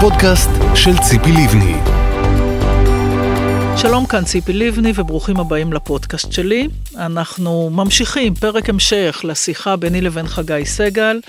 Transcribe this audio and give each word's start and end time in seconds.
הפודקאסט 0.00 0.50
של 0.74 0.98
ציפי 0.98 1.32
לבני. 1.32 1.74
שלום, 3.76 4.06
כאן 4.06 4.24
ציפי 4.24 4.52
לבני 4.52 4.92
וברוכים 4.94 5.36
הבאים 5.40 5.72
לפודקאסט 5.72 6.32
שלי. 6.32 6.68
אנחנו 6.96 7.70
ממשיכים, 7.70 8.34
פרק 8.34 8.68
המשך 8.68 9.20
לשיחה 9.24 9.76
ביני 9.76 10.00
לבין 10.00 10.26
חגי 10.26 10.66
סגל. 10.66 11.20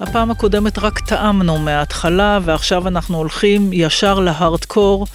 הפעם 0.00 0.30
הקודמת 0.30 0.78
רק 0.78 0.98
טעמנו 0.98 1.58
מההתחלה 1.58 2.38
ועכשיו 2.44 2.88
אנחנו 2.88 3.18
הולכים 3.18 3.70
ישר 3.72 4.20
להארדקור. 4.20 5.06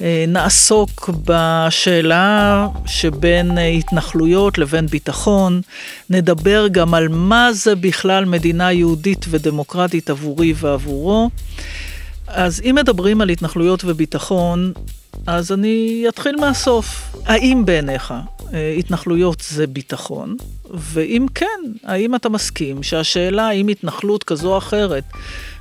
אה, 0.00 0.24
נעסוק 0.28 1.10
בשאלה 1.24 2.66
שבין 2.86 3.58
התנחלויות 3.58 4.58
לבין 4.58 4.86
ביטחון. 4.86 5.60
נדבר 6.10 6.68
גם 6.68 6.94
על 6.94 7.08
מה 7.08 7.52
זה 7.52 7.74
בכלל 7.76 8.24
מדינה 8.24 8.72
יהודית 8.72 9.26
ודמוקרטית 9.30 10.10
עבורי 10.10 10.54
ועבורו. 10.56 11.30
אז 12.26 12.60
אם 12.60 12.74
מדברים 12.74 13.20
על 13.20 13.28
התנחלויות 13.28 13.84
וביטחון, 13.84 14.72
אז 15.26 15.52
אני 15.52 16.04
אתחיל 16.08 16.36
מהסוף. 16.36 17.16
האם 17.24 17.64
בעיניך 17.64 18.14
אה, 18.54 18.74
התנחלויות 18.78 19.44
זה 19.48 19.66
ביטחון? 19.66 20.36
ואם 20.70 21.26
כן, 21.34 21.46
האם 21.84 22.14
אתה 22.14 22.28
מסכים 22.28 22.82
שהשאלה 22.82 23.48
האם 23.48 23.68
התנחלות 23.68 24.24
כזו 24.24 24.52
או 24.52 24.58
אחרת 24.58 25.04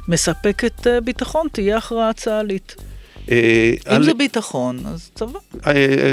מספקת 0.08 0.88
אה, 0.88 1.02
ביטחון 1.02 1.48
תהיה 1.52 1.78
הכרעה 1.78 2.14
צה"לית? 2.14 2.76
אה, 3.32 3.74
אם 3.96 4.04
זה 4.04 4.14
ביטחון, 4.14 4.80
אז 4.86 5.10
צבא. 5.16 5.40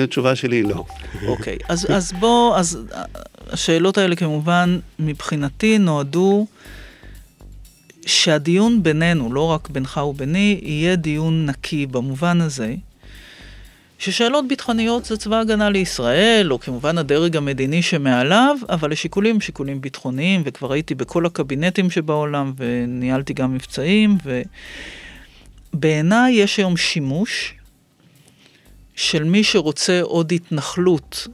התשובה 0.05 0.37
שלי 0.37 0.57
היא 0.57 0.65
לא. 0.65 0.85
אוקיי, 1.29 1.59
אז 1.69 2.13
בוא, 2.21 2.57
אז 2.57 2.79
השאלות 3.51 3.99
האלה 3.99 4.17
כמובן 4.17 4.79
מבחינתי 4.99 5.79
נועדו 5.79 6.47
שהדיון 8.09 8.83
בינינו, 8.83 9.33
לא 9.33 9.43
רק 9.43 9.69
בינך 9.69 9.97
וביני, 9.97 10.61
יהיה 10.63 10.97
דיון 10.97 11.47
נקי 11.47 11.87
במובן 11.87 12.41
הזה 12.41 12.75
ששאלות 13.99 14.49
ביטחוניות 14.49 15.05
זה 15.05 15.17
צבא 15.17 15.41
הגנה 15.41 15.71
לישראל, 15.71 16.53
או 16.53 16.61
כמובן 16.61 16.99
הדרג 16.99 17.37
המדיני 17.37 17.83
שמעליו, 17.83 18.57
אבל 18.69 18.93
השיקולים 18.93 19.41
שיקולים 19.41 19.81
ביטחוניים, 19.81 20.43
וכבר 20.45 20.73
הייתי 20.73 20.95
בכל 20.95 21.27
הקבינטים 21.27 21.91
שבעולם, 21.91 22.53
וניהלתי 22.57 23.35
גם 23.35 23.55
מבצעים, 23.55 24.19
ובעיניי 25.75 26.33
יש 26.33 26.57
היום 26.57 26.77
שימוש 26.77 27.55
של 28.95 29.25
מי 29.25 29.45
שרוצה 29.45 30.01
עוד 30.03 30.33
התנחלות 30.33 31.29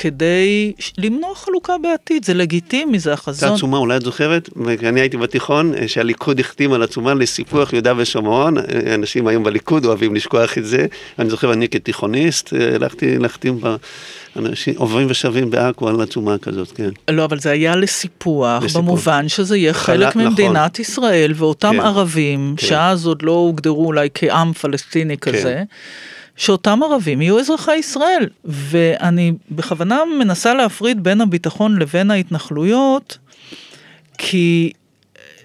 כדי 0.00 0.72
למנוע 0.98 1.34
חלוקה 1.34 1.72
בעתיד, 1.82 2.24
זה 2.24 2.34
לגיטימי, 2.34 2.98
זה 2.98 3.12
החזון. 3.12 3.48
זו 3.48 3.54
עצומה, 3.54 3.78
אולי 3.78 3.96
את 3.96 4.02
זוכרת? 4.02 4.48
אני 4.82 5.00
הייתי 5.00 5.16
בתיכון, 5.16 5.74
אה, 5.74 5.88
שהליכוד 5.88 6.40
החתים 6.40 6.72
על 6.72 6.82
עצומה 6.82 7.14
לסיפוח 7.14 7.72
יהודה 7.72 7.92
ושומרון, 7.96 8.58
אה, 8.58 8.94
אנשים 8.94 9.26
היום 9.26 9.44
בליכוד 9.44 9.84
אוהבים 9.84 10.14
לשכוח 10.14 10.58
את 10.58 10.66
זה, 10.66 10.86
אני 11.18 11.30
זוכר, 11.30 11.52
אני 11.52 11.68
כתיכוניסט, 11.68 12.54
אה, 12.54 12.74
הלכתי 12.74 13.18
להחתים 13.18 13.60
ב... 13.60 13.76
אנשים 14.36 14.74
עוברים 14.76 15.06
ושבים 15.10 15.50
בעכו 15.50 15.88
על 15.88 16.00
עצומה 16.00 16.38
כזאת, 16.38 16.72
כן. 16.72 16.90
לא, 17.10 17.24
אבל 17.24 17.38
זה 17.38 17.50
היה 17.50 17.76
לסיפוח, 17.76 18.62
לסיפוח. 18.62 18.82
במובן 18.82 19.28
שזה 19.28 19.56
יהיה 19.56 19.72
חלק 19.72 20.12
חלה, 20.12 20.24
ממדינת 20.24 20.72
נכון. 20.72 20.82
ישראל, 20.82 21.32
ואותם 21.36 21.72
כן, 21.72 21.80
ערבים, 21.80 22.54
כן. 22.56 22.66
שאז 22.66 23.06
עוד 23.06 23.22
לא 23.22 23.32
הוגדרו 23.32 23.86
אולי 23.86 24.08
כעם 24.14 24.52
פלסטיני 24.52 25.16
כן. 25.18 25.32
כזה, 25.32 25.62
שאותם 26.38 26.82
ערבים 26.82 27.22
יהיו 27.22 27.40
אזרחי 27.40 27.76
ישראל. 27.76 28.28
ואני 28.44 29.32
בכוונה 29.50 30.02
מנסה 30.18 30.54
להפריד 30.54 31.04
בין 31.04 31.20
הביטחון 31.20 31.78
לבין 31.78 32.10
ההתנחלויות, 32.10 33.18
כי 34.18 34.72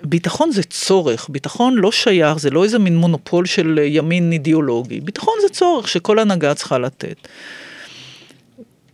ביטחון 0.03 0.51
זה 0.51 0.63
צורך, 0.63 1.29
ביטחון 1.29 1.75
לא 1.75 1.91
שייך, 1.91 2.39
זה 2.39 2.49
לא 2.49 2.63
איזה 2.63 2.79
מין 2.79 2.97
מונופול 2.97 3.45
של 3.45 3.79
ימין 3.83 4.31
אידיאולוגי, 4.31 4.99
ביטחון 4.99 5.33
זה 5.41 5.49
צורך 5.49 5.87
שכל 5.87 6.19
הנהגה 6.19 6.53
צריכה 6.53 6.77
לתת. 6.77 7.27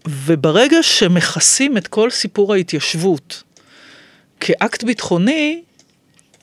וברגע 0.08 0.78
שמכסים 0.84 1.78
את 1.78 1.88
כל 1.88 2.10
סיפור 2.10 2.54
ההתיישבות 2.54 3.44
כאקט 4.40 4.84
ביטחוני, 4.84 5.62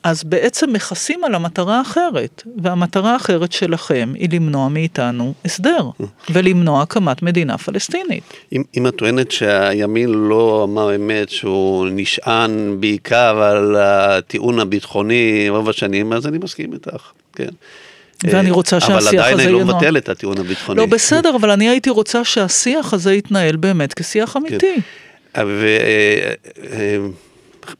אז 0.06 0.24
בעצם 0.24 0.72
מכסים 0.72 1.24
על 1.24 1.34
המטרה 1.34 1.78
האחרת, 1.78 2.42
והמטרה 2.62 3.12
האחרת 3.12 3.52
שלכם 3.52 4.12
היא 4.14 4.28
למנוע 4.32 4.68
מאיתנו 4.68 5.34
הסדר, 5.44 5.90
ולמנוע 6.30 6.82
הקמת 6.82 7.22
מדינה 7.22 7.58
פלסטינית. 7.58 8.22
אם, 8.52 8.62
אם 8.76 8.86
את 8.86 8.94
טוענת 8.94 9.30
שהימין 9.30 10.08
לא 10.08 10.64
אמר 10.64 10.96
אמת 10.96 11.28
שהוא 11.28 11.88
נשען 11.90 12.76
בעיקר 12.80 13.42
על 13.42 13.76
הטיעון 13.76 14.60
הביטחוני 14.60 15.46
רוב 15.48 15.68
השנים, 15.68 16.12
אז 16.12 16.26
אני 16.26 16.38
מסכים 16.38 16.72
איתך, 16.72 17.10
כן. 17.32 17.48
ואני 18.24 18.50
רוצה 18.50 18.80
שהשיח 18.80 18.96
הזה 18.96 19.16
נוח. 19.16 19.24
אבל 19.24 19.32
עדיין 19.32 19.40
אני 19.40 19.52
לא 19.52 19.64
מבטל 19.64 19.96
את 19.96 20.08
הטיעון 20.08 20.38
הביטחוני. 20.38 20.80
לא, 20.80 20.86
בסדר, 20.86 21.36
אבל 21.36 21.50
אני 21.50 21.68
הייתי 21.68 21.90
רוצה 21.90 22.24
שהשיח 22.24 22.94
הזה 22.94 23.14
יתנהל 23.14 23.56
באמת 23.56 23.94
כשיח 23.94 24.36
אמיתי. 24.36 24.76
כן. 25.34 25.42
ו... 25.46 25.76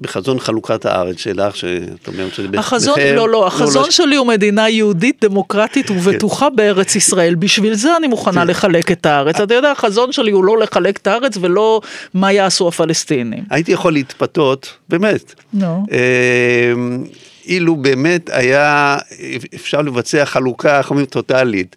בחזון 0.00 0.38
חלוקת 0.38 0.86
הארץ 0.86 1.18
שלך, 1.18 1.56
שאת 1.56 2.08
אומרת 2.08 2.34
שזה... 2.34 2.48
החזון, 2.58 2.94
בחר, 2.94 3.14
לא, 3.14 3.28
לא, 3.28 3.46
החזון 3.46 3.84
לא, 3.84 3.90
שלי 3.90 4.16
הוא 4.16 4.26
מדינה 4.26 4.68
יהודית, 4.68 5.24
דמוקרטית 5.24 5.90
ובטוחה 5.90 6.48
כן. 6.50 6.56
בארץ 6.56 6.96
ישראל. 6.96 7.34
בשביל 7.34 7.74
זה 7.74 7.96
אני 7.96 8.06
מוכנה 8.06 8.40
כן. 8.40 8.46
לחלק 8.46 8.92
את 8.92 9.06
הארץ. 9.06 9.40
אתה 9.40 9.54
יודע, 9.54 9.70
החזון 9.70 10.12
שלי 10.12 10.30
הוא 10.30 10.44
לא 10.44 10.58
לחלק 10.58 10.96
את 10.96 11.06
הארץ 11.06 11.36
ולא 11.40 11.80
מה 12.14 12.32
יעשו 12.32 12.68
הפלסטינים. 12.68 13.44
הייתי 13.50 13.72
יכול 13.72 13.92
להתפתות, 13.92 14.72
באמת. 14.88 15.34
נו. 15.52 15.86
אמ, 16.74 17.04
אילו 17.46 17.76
באמת 17.76 18.30
היה 18.32 18.96
אפשר 19.54 19.82
לבצע 19.82 20.24
חלוקה, 20.24 20.78
איך 20.78 20.90
אומרים, 20.90 21.06
טוטאלית. 21.06 21.76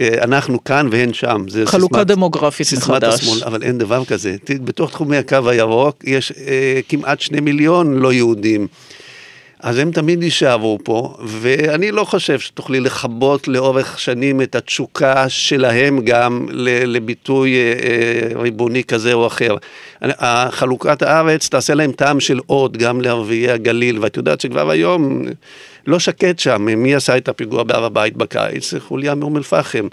אה, 0.00 0.08
אנחנו 0.22 0.64
כאן 0.64 0.88
והן 0.90 1.12
שם. 1.12 1.44
זה 1.48 1.66
חלוקה 1.66 1.94
סיסמת, 1.94 2.06
דמוגרפית 2.06 2.66
סיסמת 2.66 2.90
מחדש. 2.90 3.14
השמאל, 3.14 3.44
אבל 3.44 3.62
אין 3.62 3.78
דבר 3.78 4.04
כזה. 4.04 4.36
בתוך 4.64 4.90
תחומי 4.90 5.16
הקו 5.16 5.48
הירוק 5.48 6.04
יש 6.04 6.32
אה, 6.32 6.80
כמעט 6.88 7.20
שני 7.20 7.40
מיליון 7.40 7.98
לא 7.98 8.12
יהודים. 8.12 8.66
אז 9.60 9.78
הם 9.78 9.90
תמיד 9.90 10.22
יישארו 10.22 10.78
פה, 10.84 11.16
ואני 11.24 11.90
לא 11.90 12.04
חושב 12.04 12.38
שתוכלי 12.38 12.80
לכבות 12.80 13.48
לאורך 13.48 13.98
שנים 13.98 14.42
את 14.42 14.54
התשוקה 14.54 15.28
שלהם 15.28 16.00
גם 16.04 16.46
לביטוי 16.86 17.54
אה, 17.54 17.72
אה, 17.72 18.40
ריבוני 18.42 18.84
כזה 18.84 19.12
או 19.12 19.26
אחר. 19.26 19.56
חלוקת 20.50 21.02
הארץ 21.02 21.48
תעשה 21.48 21.74
להם 21.74 21.92
טעם 21.92 22.20
של 22.20 22.40
עוד, 22.46 22.76
גם 22.76 23.00
לערביי 23.00 23.50
הגליל, 23.50 23.98
ואת 24.00 24.16
יודעת 24.16 24.40
שכבר 24.40 24.70
היום 24.70 25.22
לא 25.86 25.98
שקט 25.98 26.38
שם, 26.38 26.62
מי 26.62 26.94
עשה 26.94 27.16
את 27.16 27.28
הפיגוע 27.28 27.62
בהר 27.62 27.84
הבית 27.84 28.16
בקיץ? 28.16 28.74
חוליה 28.74 29.14
מאום 29.14 29.36
אל-פחם. 29.36 29.88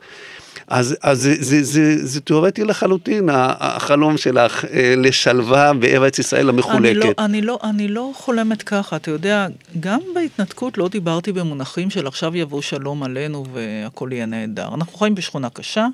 אז, 0.67 0.97
אז 1.01 1.21
זה, 1.21 1.35
זה, 1.39 1.63
זה, 1.63 2.05
זה 2.05 2.21
תיאורטי 2.21 2.63
לחלוטין, 2.63 3.29
החלום 3.31 4.17
שלך 4.17 4.65
אה, 4.65 4.93
לשלווה 4.97 5.73
בארץ 5.73 6.19
ישראל 6.19 6.49
המחולקת. 6.49 6.79
אני 6.85 6.95
לא, 6.99 7.13
אני, 7.19 7.41
לא, 7.41 7.59
אני 7.63 7.87
לא 7.87 8.11
חולמת 8.15 8.63
ככה, 8.63 8.95
אתה 8.95 9.11
יודע, 9.11 9.47
גם 9.79 9.99
בהתנתקות 10.15 10.77
לא 10.77 10.87
דיברתי 10.87 11.31
במונחים 11.31 11.89
של 11.89 12.07
עכשיו 12.07 12.37
יבוא 12.37 12.61
שלום 12.61 13.03
עלינו 13.03 13.45
והכל 13.53 14.09
יהיה 14.11 14.25
נהדר. 14.25 14.67
אנחנו 14.73 14.97
חיים 14.97 15.15
בשכונה 15.15 15.49
קשה. 15.49 15.87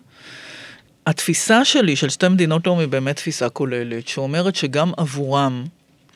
התפיסה 1.07 1.65
שלי 1.65 1.95
של 1.95 2.09
שתי 2.09 2.27
מדינות 2.27 2.67
לאום 2.67 2.79
היא 2.79 2.87
באמת 2.87 3.15
תפיסה 3.15 3.49
כוללת, 3.49 4.07
שאומרת 4.07 4.55
שגם 4.55 4.91
עבורם 4.97 5.65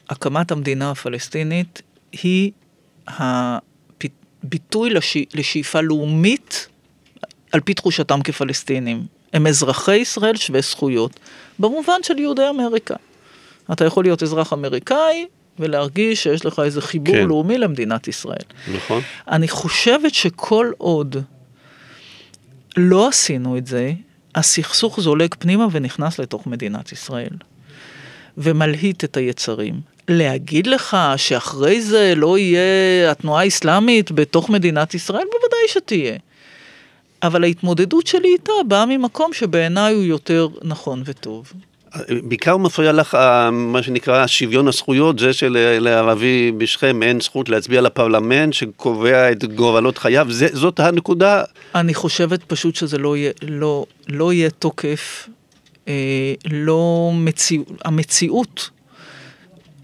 הקמת 0.09 0.51
המדינה 0.51 0.91
הפלסטינית 0.91 1.81
היא 2.23 2.51
הביטוי 4.43 4.89
לשאיפה 5.33 5.81
לאומית 5.81 6.67
על 7.51 7.59
פי 7.59 7.73
תחושתם 7.73 8.21
כפלסטינים. 8.23 9.05
הם 9.33 9.47
אזרחי 9.47 9.95
ישראל 9.95 10.35
שווי 10.35 10.61
זכויות, 10.61 11.19
במובן 11.59 12.03
של 12.03 12.19
יהודי 12.19 12.49
אמריקה. 12.49 12.95
אתה 13.71 13.85
יכול 13.85 14.03
להיות 14.03 14.23
אזרח 14.23 14.53
אמריקאי 14.53 15.25
ולהרגיש 15.59 16.23
שיש 16.23 16.45
לך 16.45 16.59
איזה 16.59 16.81
חיבור 16.81 17.15
כן. 17.15 17.27
לאומי 17.27 17.57
למדינת 17.57 18.07
ישראל. 18.07 18.45
נכון. 18.75 19.01
אני 19.27 19.47
חושבת 19.47 20.13
שכל 20.13 20.71
עוד 20.77 21.15
לא 22.77 23.07
עשינו 23.07 23.57
את 23.57 23.67
זה, 23.67 23.93
הסכסוך 24.35 24.99
זולג 24.99 25.35
פנימה 25.39 25.67
ונכנס 25.71 26.19
לתוך 26.19 26.47
מדינת 26.47 26.91
ישראל. 26.91 27.37
ומלהיט 28.37 29.03
את 29.03 29.17
היצרים. 29.17 29.81
להגיד 30.07 30.67
לך 30.67 30.97
שאחרי 31.17 31.81
זה 31.81 32.13
לא 32.15 32.37
יהיה 32.37 33.11
התנועה 33.11 33.43
האסלאמית 33.43 34.11
בתוך 34.11 34.49
מדינת 34.49 34.93
ישראל? 34.93 35.25
בוודאי 35.31 35.67
שתהיה. 35.67 36.17
אבל 37.23 37.43
ההתמודדות 37.43 38.07
שלי 38.07 38.27
איתה 38.33 38.51
באה 38.67 38.85
ממקום 38.85 39.33
שבעיניי 39.33 39.93
הוא 39.93 40.03
יותר 40.03 40.47
נכון 40.61 41.03
וטוב. 41.05 41.53
בעיקר 42.09 42.57
מפריע 42.57 42.91
לך 42.91 43.17
מה 43.51 43.83
שנקרא 43.83 44.27
שוויון 44.27 44.67
הזכויות, 44.67 45.19
זה 45.19 45.33
שלערבי 45.33 46.51
בשכם 46.57 47.03
אין 47.03 47.19
זכות 47.19 47.49
להצביע 47.49 47.81
לפרלמנט 47.81 48.53
שקובע 48.53 49.31
את 49.31 49.43
גורלות 49.43 49.97
חייו, 49.97 50.27
זה, 50.29 50.47
זאת 50.53 50.79
הנקודה. 50.79 51.43
אני 51.75 51.93
חושבת 51.93 52.43
פשוט 52.43 52.75
שזה 52.75 52.97
לא 52.97 53.17
יהיה, 53.17 53.31
לא, 53.41 53.85
לא 54.07 54.33
יהיה 54.33 54.49
תוקף, 54.49 55.29
אה, 55.87 56.33
לא 56.51 57.11
מציאות, 57.13 57.67
המציאות 57.85 58.69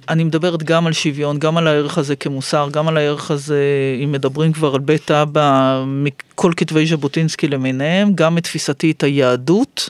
אני 0.10 0.24
מדברת 0.24 0.64
גם 0.64 0.88
על 0.88 0.94
שוויון, 0.94 1.40
גם 1.40 1.58
על 1.58 1.68
הערך 1.68 1.98
הזה 1.98 2.16
כמוסר, 2.16 2.70
גם 2.72 2.88
על 2.88 2.98
הערך 2.98 3.32
הזה, 3.32 3.64
אם 4.04 4.12
מדברים 4.12 4.54
כבר 4.54 4.74
על 4.74 4.80
בית 4.80 5.12
אבא, 5.12 5.84
מכל 5.88 6.52
כתבי 6.58 6.86
ז'בוטינסקי 6.86 7.48
למיניהם, 7.48 8.14
גם 8.16 8.38
את 8.38 8.44
תפיסתי 8.44 8.92
את 8.92 9.04
היהדות, 9.04 9.90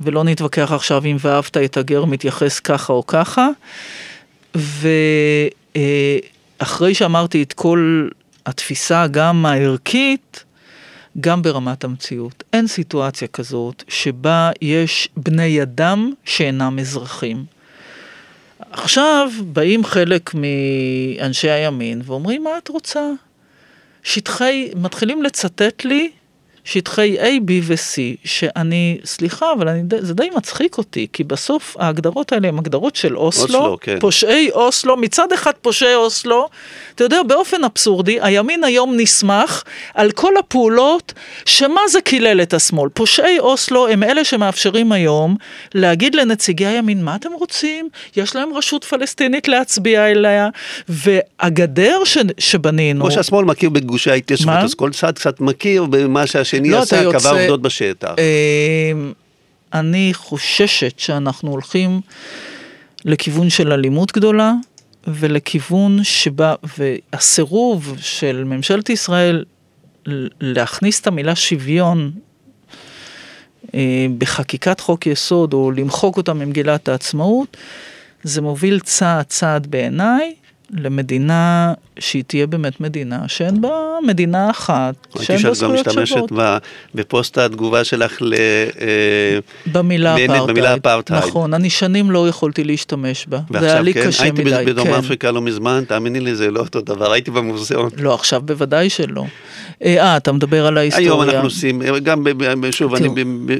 ולא 0.00 0.24
נתווכח 0.24 0.72
עכשיו 0.72 1.04
אם 1.04 1.16
ואהבת 1.20 1.56
את 1.56 1.76
הגר 1.76 2.04
מתייחס 2.04 2.60
ככה 2.60 2.92
או 2.92 3.04
ככה. 3.06 3.48
ואחרי 6.60 6.94
שאמרתי 6.94 7.42
את 7.42 7.52
כל 7.52 8.08
התפיסה, 8.46 9.06
גם 9.06 9.46
הערכית, 9.46 10.44
גם 11.20 11.42
ברמת 11.42 11.84
המציאות. 11.84 12.44
אין 12.52 12.66
סיטואציה 12.66 13.28
כזאת 13.28 13.84
שבה 13.88 14.50
יש 14.62 15.08
בני 15.16 15.62
אדם 15.62 16.12
שאינם 16.24 16.78
אזרחים. 16.78 17.59
עכשיו 18.72 19.30
באים 19.40 19.84
חלק 19.84 20.30
מאנשי 20.34 21.50
הימין 21.50 22.02
ואומרים, 22.04 22.44
מה 22.44 22.58
את 22.58 22.68
רוצה? 22.68 23.10
שטחי, 24.02 24.70
מתחילים 24.76 25.22
לצטט 25.22 25.84
לי 25.84 26.10
שטחי 26.64 27.16
A, 27.20 27.40
B 27.40 27.50
ו-C, 27.62 27.98
שאני, 28.24 28.98
סליחה, 29.04 29.52
אבל 29.52 29.68
אני, 29.68 29.82
זה 29.98 30.14
די 30.14 30.30
מצחיק 30.36 30.78
אותי, 30.78 31.06
כי 31.12 31.24
בסוף 31.24 31.76
ההגדרות 31.78 32.32
האלה 32.32 32.48
הן 32.48 32.58
הגדרות 32.58 32.96
של 32.96 33.16
אוסלו, 33.16 33.44
אוסלו, 33.44 33.78
כן. 33.80 33.98
פושעי 34.00 34.50
אוסלו, 34.50 34.96
מצד 34.96 35.32
אחד 35.32 35.52
פושעי 35.62 35.94
אוסלו, 35.94 36.48
אתה 36.94 37.04
יודע, 37.04 37.22
באופן 37.22 37.64
אבסורדי, 37.64 38.18
הימין 38.22 38.64
היום 38.64 38.94
נסמך 38.96 39.62
על 39.94 40.10
כל 40.10 40.32
הפעולות, 40.38 41.12
שמה 41.46 41.80
זה 41.88 42.00
קילל 42.00 42.42
את 42.42 42.54
השמאל. 42.54 42.88
פושעי 42.88 43.38
אוסלו 43.38 43.88
הם 43.88 44.02
אלה 44.02 44.24
שמאפשרים 44.24 44.92
היום 44.92 45.36
להגיד 45.74 46.14
לנציגי 46.14 46.66
הימין, 46.66 47.04
מה 47.04 47.16
אתם 47.16 47.32
רוצים? 47.32 47.88
יש 48.16 48.36
להם 48.36 48.48
רשות 48.54 48.84
פלסטינית 48.84 49.48
להצביע 49.48 50.06
אליה, 50.10 50.48
והגדר 50.88 52.04
ש, 52.04 52.18
שבנינו... 52.38 53.00
כמו 53.00 53.10
שהשמאל 53.10 53.44
מכיר 53.44 53.70
בגושי 53.70 54.10
ההתיישבות? 54.10 54.54
אז 54.64 54.74
כל 54.74 54.90
צד 54.92 55.12
קצת 55.14 55.40
מכיר 55.40 55.84
במה 55.84 56.26
שהשני 56.26 56.70
לא, 56.70 56.78
עשה, 56.78 56.96
קבע 56.96 57.12
יוצא- 57.12 57.30
עובדות 57.32 57.62
בשטח. 57.62 58.14
אמ, 58.18 59.12
אני 59.74 60.10
חוששת 60.14 60.98
שאנחנו 60.98 61.50
הולכים 61.50 62.00
לכיוון 63.04 63.50
של 63.50 63.72
אלימות 63.72 64.12
גדולה, 64.12 64.52
ולכיוון 65.06 66.04
שבה, 66.04 66.54
והסירוב 66.78 67.94
של 68.00 68.44
ממשלת 68.44 68.90
ישראל 68.90 69.44
להכניס 70.40 71.00
את 71.00 71.06
המילה 71.06 71.34
שוויון 71.34 72.10
אה, 73.74 74.06
בחקיקת 74.18 74.80
חוק 74.80 75.06
יסוד, 75.06 75.52
או 75.52 75.70
למחוק 75.70 76.16
אותה 76.16 76.32
ממגילת 76.32 76.88
העצמאות, 76.88 77.56
זה 78.22 78.42
מוביל 78.42 78.80
צעד 78.80 79.24
צעד 79.24 79.66
בעיניי 79.66 80.34
למדינה 80.70 81.74
שהיא 82.00 82.24
תהיה 82.26 82.46
באמת 82.46 82.80
מדינה 82.80 83.18
שאין 83.28 83.60
בה 83.60 83.68
מדינה 84.06 84.50
אחת, 84.50 84.94
ראיתי 85.16 85.26
שאין 85.26 85.38
בה 85.38 85.54
שאת 85.54 85.62
גם 85.64 85.76
זכויות 85.76 85.86
משתמשת 85.88 86.14
שוות. 86.16 86.32
ב- 86.32 86.56
בפוסט 86.94 87.38
התגובה 87.38 87.84
שלך 87.84 88.18
ל... 88.20 88.34
אה, 88.34 89.38
במילה 89.72 90.14
אפרטהייד. 90.16 90.42
במילה 90.48 90.74
אפרטהייד. 90.76 91.24
נכון, 91.24 91.54
אני 91.54 91.70
שנים 91.70 92.10
לא 92.10 92.28
יכולתי 92.28 92.64
להשתמש 92.64 93.26
בה. 93.26 93.38
זה 93.60 93.72
היה 93.72 93.80
לי 93.80 93.94
כן, 93.94 94.06
קשה 94.06 94.22
הייתי 94.22 94.44
מדי. 94.44 94.62
בדרום 94.66 94.88
כן. 94.88 94.94
אפריקה 94.94 95.30
לא 95.30 95.40
מזמן, 95.42 95.84
תאמיני 95.88 96.20
לי, 96.20 96.34
זה 96.34 96.50
לא 96.50 96.60
אותו 96.60 96.80
דבר, 96.80 97.12
הייתי 97.12 97.30
במוזיאון. 97.30 97.90
לא, 97.96 98.14
עכשיו 98.14 98.40
בוודאי 98.44 98.90
שלא. 98.90 99.24
אה, 99.84 100.16
אתה 100.16 100.32
מדבר 100.32 100.66
על 100.66 100.78
ההיסטוריה. 100.78 101.08
היום 101.08 101.22
אנחנו 101.22 101.40
עושים, 101.44 101.82
גם, 102.02 102.24
ב- 102.24 102.30
ב- 102.66 102.70
שוב, 102.70 102.94
אני 102.94 103.08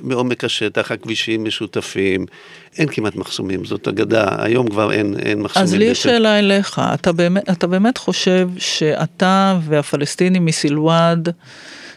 בעומק 0.03 0.45
השטח, 0.45 0.93
הכבישים 0.93 1.45
משותפים, 1.45 2.27
אין 2.79 2.89
כמעט 2.89 3.17
מחסומים, 3.17 3.65
זאת 3.65 3.89
אגדה, 3.89 4.27
היום 4.39 4.69
כבר 4.69 4.93
אין, 4.93 5.15
אין 5.19 5.43
מחסומים. 5.43 5.65
אז 5.65 5.75
לי 5.75 5.85
יש. 5.85 6.03
שאלה 6.03 6.39
אליך, 6.39 6.81
אתה 6.95 7.13
באמת, 7.13 7.51
אתה 7.51 7.67
באמת 7.67 7.99
חושב 7.99 8.30
שאתה 8.59 9.59
והפלסטינים 9.63 10.45
מסילואד 10.45 11.29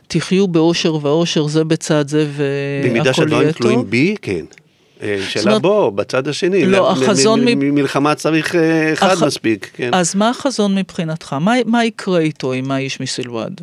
תחיו 0.08 0.48
באושר 0.48 0.96
ואושר 1.02 1.48
זה 1.48 1.64
בצד 1.64 2.08
זה 2.08 2.28
והכל 2.32 2.90
במידה 2.90 3.04
יהיה 3.06 3.14
שהדברים 3.14 3.48
טוב? 3.52 3.58
תלויים 3.58 3.90
בי, 3.90 4.16
כן. 4.22 4.46
אה, 5.04 5.18
שאלה 5.30 5.60
בוא, 5.60 5.90
בצד 5.90 6.28
השני. 6.28 6.66
לא, 6.66 6.92
החזון 6.92 7.40
מ- 7.42 7.46
מ- 7.46 7.60
מ- 7.60 7.76
מלחמה 7.76 8.16
צריך 8.16 8.56
אה, 8.56 8.94
אחד 8.94 9.16
מספיק, 9.26 9.70
כן. 9.74 9.90
אז 9.94 10.16
מה 10.16 10.30
החזון 10.30 10.76
מבחינתך? 10.76 11.34
מה, 11.34 11.54
מה 11.66 11.86
יקרה 11.86 12.20
איתו 12.20 12.54
עם 12.54 12.72
האיש 12.72 13.00
מסילואד? 13.00 13.62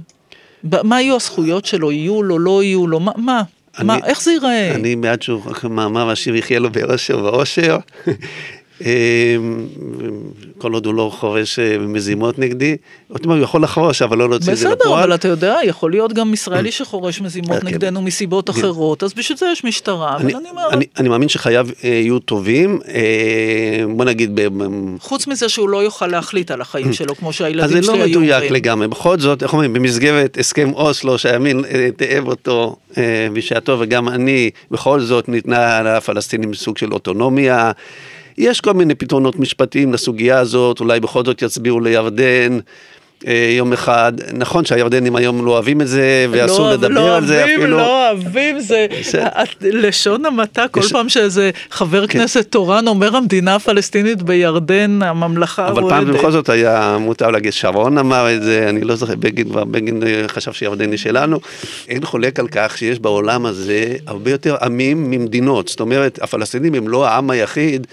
מה 0.85 1.03
יהיו 1.03 1.17
הזכויות 1.17 1.65
שלו? 1.67 1.93
יהיו 1.93 2.23
לו, 2.23 2.39
לא 2.39 2.63
יהיו 2.63 2.87
לו? 2.87 3.01
מה? 3.01 3.13
מה? 3.17 3.43
מה 3.83 3.95
אני- 3.95 4.03
איך 4.05 4.23
זה 4.23 4.31
ייראה? 4.31 4.75
אני 4.75 4.97
בעד 4.97 5.23
שהוא, 5.23 5.41
מאמר 5.71 6.11
השיר 6.11 6.37
יחיה 6.37 6.59
לו 6.59 6.71
באושר 6.71 7.25
ואושר. 7.25 7.79
אה, 8.85 9.37
כל 10.59 10.73
עוד 10.73 10.87
הוא 10.87 10.95
לא 10.95 11.13
חורש 11.15 11.59
אה, 11.59 11.79
מזימות 11.79 12.39
נגדי, 12.39 12.77
עוד 13.09 13.23
פעם, 13.23 13.31
הוא 13.31 13.39
יכול 13.39 13.63
לחרוש, 13.63 14.03
אבל 14.03 14.19
לא 14.19 14.29
להוציא 14.29 14.53
את 14.53 14.59
זה 14.59 14.69
בסדר, 14.69 14.85
לפועל. 14.85 15.03
אבל 15.03 15.15
אתה 15.15 15.29
יודע, 15.29 15.57
יכול 15.65 15.91
להיות 15.91 16.13
גם 16.13 16.35
ישראלי 16.35 16.73
שחורש 16.73 17.21
מזימות 17.21 17.61
כן. 17.61 17.67
נגדנו 17.67 18.03
מסיבות 18.03 18.51
אחרות, 18.51 19.03
אז 19.03 19.15
בשביל 19.15 19.39
זה 19.39 19.47
יש 19.53 19.65
משטרה, 19.65 20.17
אבל 20.17 20.25
אני, 20.25 20.51
אומרת, 20.51 20.89
אני, 20.99 21.09
מאמין 21.09 21.29
שחייו 21.29 21.67
אה, 21.85 21.89
יהיו 21.89 22.19
טובים, 22.19 22.81
אה, 22.89 23.85
בוא 23.97 24.05
נגיד, 24.05 24.41
חוץ 25.01 25.27
מזה 25.27 25.49
שהוא 25.49 25.69
לא 25.69 25.83
יוכל 25.83 26.07
להחליט 26.07 26.51
על 26.51 26.61
החיים 26.61 26.93
שלו, 26.93 27.15
כמו 27.17 27.33
שהילדים 27.33 27.65
אז 27.65 27.71
שלי 27.71 27.83
זה 27.83 27.93
היו 27.93 27.99
לא 27.99 28.05
אומרים. 28.05 28.25
מדויק 28.25 28.51
לגמרי, 28.51 28.89
בכל 28.89 29.19
זאת, 29.19 29.43
איך 29.43 29.53
אומרים, 29.53 29.73
במסגרת 29.73 30.37
הסכם 30.39 30.73
אוסלו 30.73 31.19
שהימין 31.19 31.65
אה, 31.65 31.89
תיעב 31.97 32.29
אותו 32.29 32.77
אה, 32.99 33.29
בשעתו 33.33 33.77
וגם 33.81 34.09
אני, 34.09 34.51
בכל 34.71 35.01
זאת 35.01 35.29
ניתנה 35.29 35.83
לפלסטינים 35.83 36.55
סוג 36.55 36.79
של 36.79 36.93
אוטונומיה. 36.93 37.73
יש 38.41 38.61
כל 38.61 38.73
מיני 38.73 38.95
פתרונות 38.95 39.39
משפטיים 39.39 39.93
לסוגיה 39.93 40.39
הזאת, 40.39 40.81
אולי 40.81 41.01
בכל 41.01 41.25
זאת 41.25 41.43
יצביעו 41.43 41.81
לירדן. 41.81 42.59
אה, 43.27 43.53
יום 43.57 43.73
אחד, 43.73 44.13
נכון 44.33 44.65
שהירדנים 44.65 45.17
היום 45.17 45.47
לא 45.47 45.51
אוהבים 45.51 45.81
את 45.81 45.89
זה 45.89 46.27
ואסור 46.31 46.67
לא, 46.67 46.73
לדבר 46.73 46.89
לא 46.89 47.17
על 47.17 47.27
זה 47.27 47.39
אוהבים, 47.39 47.61
אפילו. 47.61 47.77
לא 47.77 48.09
אוהבים, 48.11 48.61
זה 48.61 48.87
בסדר. 49.01 49.29
לשון 49.61 50.25
המעטה, 50.25 50.69
כל 50.69 50.81
יש- 50.81 50.93
פעם 50.93 51.09
שאיזה 51.09 51.51
חבר 51.71 52.07
כן. 52.07 52.19
כנסת 52.19 52.47
תורן 52.51 52.89
אומר 52.89 53.17
המדינה 53.17 53.55
הפלסטינית 53.55 54.23
בירדן, 54.23 55.03
הממלכה 55.03 55.69
אבל 55.69 55.83
פעם 55.89 56.05
רועדת. 56.05 56.19
בכל 56.19 56.31
זאת 56.33 56.49
היה 56.49 56.97
מותר 57.01 57.31
להגיד, 57.31 57.53
שרון 57.53 57.99
אמר 57.99 58.35
את 58.35 58.43
זה, 58.43 58.67
אני 58.69 58.81
לא 58.81 58.97
זוכר, 58.97 59.15
בגין 59.17 59.49
כבר, 59.49 59.65
בגין 59.65 60.03
אה, 60.07 60.25
חשב 60.29 60.53
שירדן 60.53 60.91
היא 60.91 60.99
שלנו. 60.99 61.41
אין 61.89 62.05
חולק 62.05 62.41
על 62.41 62.49
כך 62.49 62.79
שיש 62.79 62.99
בעולם 62.99 63.47
הזה 63.47 63.97
הרבה 64.07 64.31
יותר 64.31 64.57
עמים 64.63 65.11
ממדינות. 65.11 65.69
זאת 65.69 65.81
אומרת, 65.81 66.19
הפלסטינים 66.23 66.75
הם 66.75 66.89
לא 66.89 67.07
העם 67.07 67.31
היחיד 67.31 67.87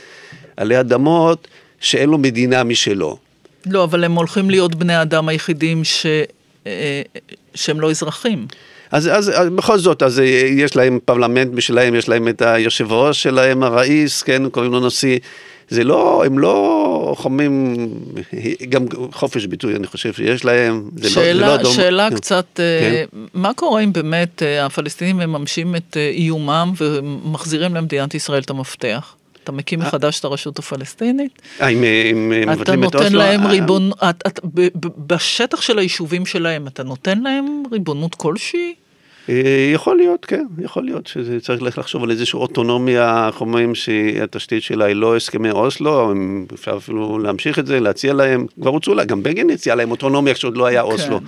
עלי 0.57 0.79
אדמות 0.79 1.47
שאין 1.79 2.09
לו 2.09 2.17
מדינה 2.17 2.63
משלו. 2.63 3.17
לא, 3.65 3.83
אבל 3.83 4.03
הם 4.03 4.15
הולכים 4.15 4.49
להיות 4.49 4.75
בני 4.75 5.01
אדם 5.01 5.29
היחידים 5.29 5.83
ש... 5.83 6.05
אה, 6.67 7.01
שהם 7.55 7.79
לא 7.79 7.89
אזרחים. 7.91 8.47
אז, 8.91 9.07
אז, 9.07 9.31
אז 9.35 9.49
בכל 9.49 9.77
זאת, 9.77 10.03
אז 10.03 10.19
אה, 10.19 10.25
יש 10.49 10.75
להם 10.75 10.99
פרלמנט 11.05 11.53
משלהם, 11.53 11.95
יש 11.95 12.09
להם 12.09 12.27
את 12.27 12.41
היושב 12.41 12.91
ראש 12.91 13.23
שלהם, 13.23 13.63
הראיס, 13.63 14.23
כן, 14.23 14.49
קוראים 14.49 14.71
לו 14.71 14.87
נשיא. 14.87 15.19
זה 15.69 15.83
לא, 15.83 16.23
הם 16.25 16.39
לא 16.39 17.13
חומים, 17.17 17.75
גם 18.69 18.85
חופש 19.11 19.45
ביטוי 19.45 19.75
אני 19.75 19.87
חושב 19.87 20.13
שיש 20.13 20.45
להם. 20.45 20.89
זה 20.95 21.09
שאלה, 21.09 21.33
לא, 21.33 21.47
זה 21.51 21.57
לא 21.57 21.63
דום- 21.63 21.73
שאלה 21.73 22.07
כן. 22.09 22.15
קצת, 22.15 22.45
אה, 22.59 23.03
כן. 23.11 23.19
מה 23.33 23.53
קורה 23.53 23.81
אם 23.81 23.93
באמת 23.93 24.41
הפלסטינים 24.61 25.17
מממשים 25.17 25.75
את 25.75 25.97
איומם 25.97 26.73
ומחזירים 26.77 27.75
למדינת 27.75 28.15
ישראל 28.15 28.41
את 28.41 28.49
המפתח? 28.49 29.13
אתה 29.47 29.55
מקים 29.55 29.79
מחדש 29.79 30.19
את 30.19 30.25
הרשות 30.25 30.59
הפלסטינית? 30.59 31.41
אה, 31.61 31.67
אם, 31.67 31.83
אם 31.83 32.33
אתה 32.43 32.51
מבטלים 32.51 32.79
את 32.79 32.83
נותן 32.83 33.05
אוסלו? 33.05 33.19
להם 33.19 33.41
אה, 33.41 33.49
ריבון... 33.49 33.91
בשטח 34.97 35.61
של 35.61 35.79
היישובים 35.79 36.25
שלהם, 36.25 36.67
אתה 36.67 36.83
נותן 36.83 37.19
להם 37.19 37.63
ריבונות 37.71 38.15
כלשהי? 38.15 38.73
אה, 39.29 39.71
יכול 39.73 39.97
להיות, 39.97 40.25
כן, 40.25 40.45
יכול 40.61 40.83
להיות 40.83 41.07
שזה 41.07 41.39
צריך 41.39 41.61
ללכת 41.61 41.77
לחשוב 41.77 42.03
על 42.03 42.11
איזושהי 42.11 42.37
אוטונומיה, 42.37 43.27
איך 43.27 43.41
אומרים 43.41 43.75
שהתשתית 43.75 44.63
שלה 44.63 44.85
היא 44.85 44.95
לא 44.95 45.15
הסכמי 45.15 45.51
אוסלו, 45.51 46.13
אפשר 46.53 46.77
אפילו 46.77 47.19
להמשיך 47.19 47.59
את 47.59 47.67
זה, 47.67 47.79
להציע 47.79 48.13
להם, 48.13 48.45
כבר 48.61 48.69
הוצאו 48.69 48.93
לה, 48.93 49.05
גם 49.05 49.23
בגין 49.23 49.49
הציע 49.49 49.75
להם 49.75 49.91
אוטונומיה 49.91 50.33
כשעוד 50.33 50.57
לא 50.57 50.65
היה 50.65 50.81
אוסלו. 50.81 51.19
כן. 51.19 51.25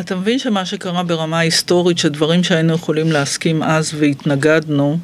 אתה 0.00 0.16
מבין 0.16 0.38
שמה 0.38 0.66
שקרה 0.66 1.02
ברמה 1.02 1.38
ההיסטורית, 1.38 1.98
שדברים 1.98 2.44
שהיינו 2.44 2.74
יכולים 2.74 3.12
להסכים 3.12 3.62
אז 3.62 3.94
והתנגדנו, 3.98 4.98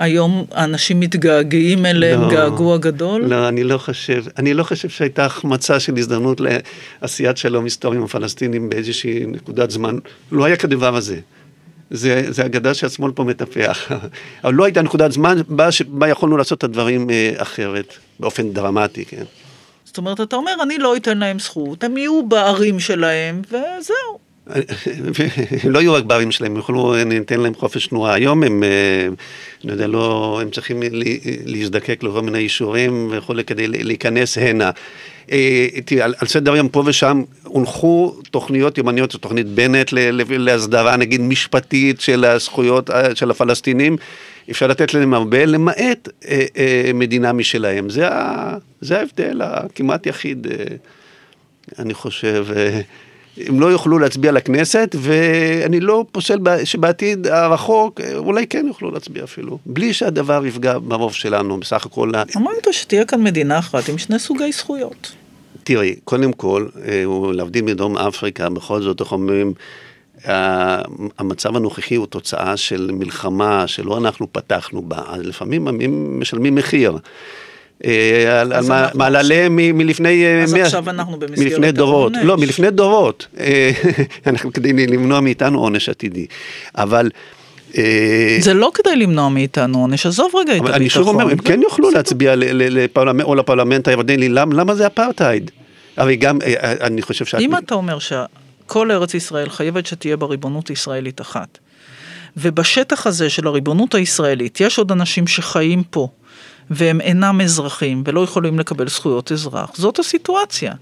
היום 0.00 0.44
האנשים 0.52 1.00
מתגעגעים 1.00 1.86
אליהם 1.86 2.20
לא. 2.20 2.30
געגוע 2.30 2.76
גדול? 2.78 3.22
לא, 3.24 3.48
אני 3.48 3.64
לא 3.64 3.78
חושב, 3.78 4.24
אני 4.38 4.54
לא 4.54 4.62
חושב 4.62 4.88
שהייתה 4.88 5.24
החמצה 5.24 5.80
של 5.80 5.98
הזדמנות 5.98 6.40
לעשיית 7.02 7.36
שלום 7.36 7.64
היסטורי 7.64 7.96
עם 7.96 8.02
הפלסטינים 8.02 8.70
באיזושהי 8.70 9.26
נקודת 9.26 9.70
זמן, 9.70 9.98
לא 10.32 10.44
היה 10.44 10.56
כדבר 10.56 10.96
הזה. 10.96 11.20
זה, 11.90 12.24
זה 12.28 12.46
אגדה 12.46 12.74
שהשמאל 12.74 13.12
פה 13.12 13.24
מטפח. 13.24 13.92
אבל 14.44 14.54
לא 14.54 14.64
הייתה 14.64 14.82
נקודת 14.82 15.12
זמן 15.12 15.38
בה, 15.48 15.68
בה 15.88 16.08
יכולנו 16.08 16.36
לעשות 16.36 16.58
את 16.58 16.64
הדברים 16.64 17.10
אה, 17.10 17.32
אחרת, 17.36 17.94
באופן 18.20 18.52
דרמטי, 18.52 19.04
כן. 19.04 19.24
זאת 19.84 19.98
אומרת, 19.98 20.20
אתה 20.20 20.36
אומר, 20.36 20.52
אני 20.62 20.78
לא 20.78 20.96
אתן 20.96 21.18
להם 21.18 21.38
זכות, 21.38 21.84
הם 21.84 21.96
יהיו 21.96 22.22
בערים 22.28 22.80
שלהם, 22.80 23.42
וזהו. 23.48 24.29
הם 25.62 25.70
לא 25.70 25.78
יהיו 25.78 25.94
רק 25.94 26.04
בערים 26.04 26.30
שלהם, 26.30 26.56
יוכלו, 26.56 26.94
ניתן 27.06 27.40
להם 27.40 27.54
חופש 27.54 27.86
תנועה. 27.86 28.14
היום 28.14 28.42
הם, 28.42 28.62
אה, 28.62 28.68
אני 29.64 29.72
יודע, 29.72 29.86
לא, 29.86 30.38
הם 30.42 30.50
צריכים 30.50 30.82
להזדקק 31.44 32.02
לכל 32.02 32.22
מיני 32.22 32.38
אישורים 32.38 33.08
וכולי 33.12 33.44
כדי 33.44 33.66
להיכנס 33.66 34.38
הנה. 34.38 34.70
אה, 35.32 35.66
תראה, 35.84 36.04
על, 36.04 36.14
סדר 36.26 36.52
היום 36.52 36.68
פה 36.68 36.82
ושם 36.86 37.22
הונחו 37.44 38.14
תוכניות 38.30 38.78
ימניות, 38.78 39.12
זו 39.12 39.18
תוכנית 39.18 39.46
בנט 39.46 39.92
להסדרה 40.28 40.96
נגיד 40.96 41.20
משפטית 41.20 42.00
של 42.00 42.24
הזכויות 42.24 42.90
אה, 42.90 43.14
של 43.14 43.30
הפלסטינים. 43.30 43.96
אפשר 44.50 44.66
לתת 44.66 44.94
להם 44.94 45.14
הרבה, 45.14 45.44
למעט 45.44 46.08
מדינה 46.94 47.32
משלהם. 47.32 47.90
זה, 47.90 48.08
ההבדל 48.98 49.40
הכמעט 49.42 50.06
יחיד, 50.06 50.46
אני 51.78 51.94
חושב. 51.94 52.46
הם 53.36 53.60
לא 53.60 53.66
יוכלו 53.66 53.98
להצביע 53.98 54.32
לכנסת, 54.32 54.96
ואני 54.98 55.80
לא 55.80 56.04
פוסל 56.12 56.38
שבעתיד 56.64 57.26
הרחוק, 57.26 58.00
אולי 58.16 58.46
כן 58.46 58.64
יוכלו 58.66 58.90
להצביע 58.90 59.24
אפילו, 59.24 59.58
בלי 59.66 59.92
שהדבר 59.92 60.46
יפגע 60.46 60.78
ברוב 60.78 61.14
שלנו, 61.14 61.60
בסך 61.60 61.86
הכל. 61.86 62.12
אמרת 62.36 62.66
שתהיה 62.72 63.04
כאן 63.04 63.22
מדינה 63.22 63.58
אחת 63.58 63.88
עם 63.88 63.98
שני 63.98 64.18
סוגי 64.18 64.52
זכויות. 64.52 65.12
תראי, 65.64 65.96
קודם 66.04 66.32
כל, 66.32 66.66
אה, 66.88 67.04
להבדיל 67.34 67.64
מדרום 67.64 67.96
אפריקה, 67.96 68.48
בכל 68.48 68.82
זאת, 68.82 69.00
איך 69.00 69.12
אומרים, 69.12 69.52
המצב 71.18 71.56
הנוכחי 71.56 71.94
הוא 71.94 72.06
תוצאה 72.06 72.56
של 72.56 72.90
מלחמה 72.92 73.66
שלא 73.66 73.98
אנחנו 73.98 74.32
פתחנו 74.32 74.82
בה, 74.82 75.02
אז 75.06 75.22
לפעמים 75.22 75.68
משלמים 76.20 76.54
מחיר. 76.54 76.98
אה, 77.84 78.40
על 78.40 78.52
מעללה 78.94 79.48
מלפני... 79.48 80.24
אה, 80.24 80.42
אז 80.42 80.54
עכשיו 80.54 80.90
אנחנו 80.90 81.18
במסגרת 81.18 81.74
דורות. 81.74 82.12
לא, 82.22 82.36
מלפני 82.36 82.70
דורות. 82.70 83.26
אה, 83.40 83.70
אנחנו 84.26 84.52
כדי 84.52 84.72
למנוע 84.86 85.20
מאיתנו 85.20 85.58
עונש 85.60 85.88
עתידי. 85.88 86.26
אבל... 86.76 87.10
זה 88.40 88.54
לא 88.54 88.70
כדי 88.74 88.96
למנוע 88.96 89.28
מאיתנו 89.28 89.78
עונש, 89.78 90.06
עזוב 90.06 90.32
רגע 90.34 90.52
את 90.52 90.58
הביטחון. 90.58 90.74
אני 90.74 90.90
שוב 90.90 91.08
אומר, 91.08 91.30
הם 91.30 91.38
כן 91.38 91.62
יוכלו 91.62 91.90
להצביע 91.90 92.34
או 93.22 93.34
לפרלמנט 93.34 93.88
הירדני, 93.88 94.28
למה 94.28 94.74
זה 94.74 94.86
אפרטהייד? 94.86 95.50
הרי 95.96 96.16
גם, 96.16 96.38
אני 96.80 97.02
חושב 97.02 97.24
שאת... 97.24 97.40
אם 97.40 97.56
אתה 97.56 97.74
אומר 97.74 97.98
שכל 97.98 98.90
ארץ 98.90 99.14
ישראל 99.14 99.48
חייבת 99.48 99.86
שתהיה 99.86 100.16
בה 100.16 100.26
ריבונות 100.26 100.70
ישראלית 100.70 101.20
אחת, 101.20 101.58
ובשטח 102.36 103.06
הזה 103.06 103.30
של 103.30 103.46
הריבונות 103.46 103.94
הישראלית 103.94 104.60
יש 104.60 104.78
עוד 104.78 104.92
אנשים 104.92 105.26
שחיים 105.26 105.82
פה, 105.90 106.08
והם 106.70 107.00
אינם 107.00 107.40
אזרחים 107.40 108.02
ולא 108.06 108.20
יכולים 108.20 108.58
לקבל 108.58 108.88
זכויות 108.88 109.32
אזרח, 109.32 109.70
זאת 109.74 109.98
הסיטואציה. 109.98 110.74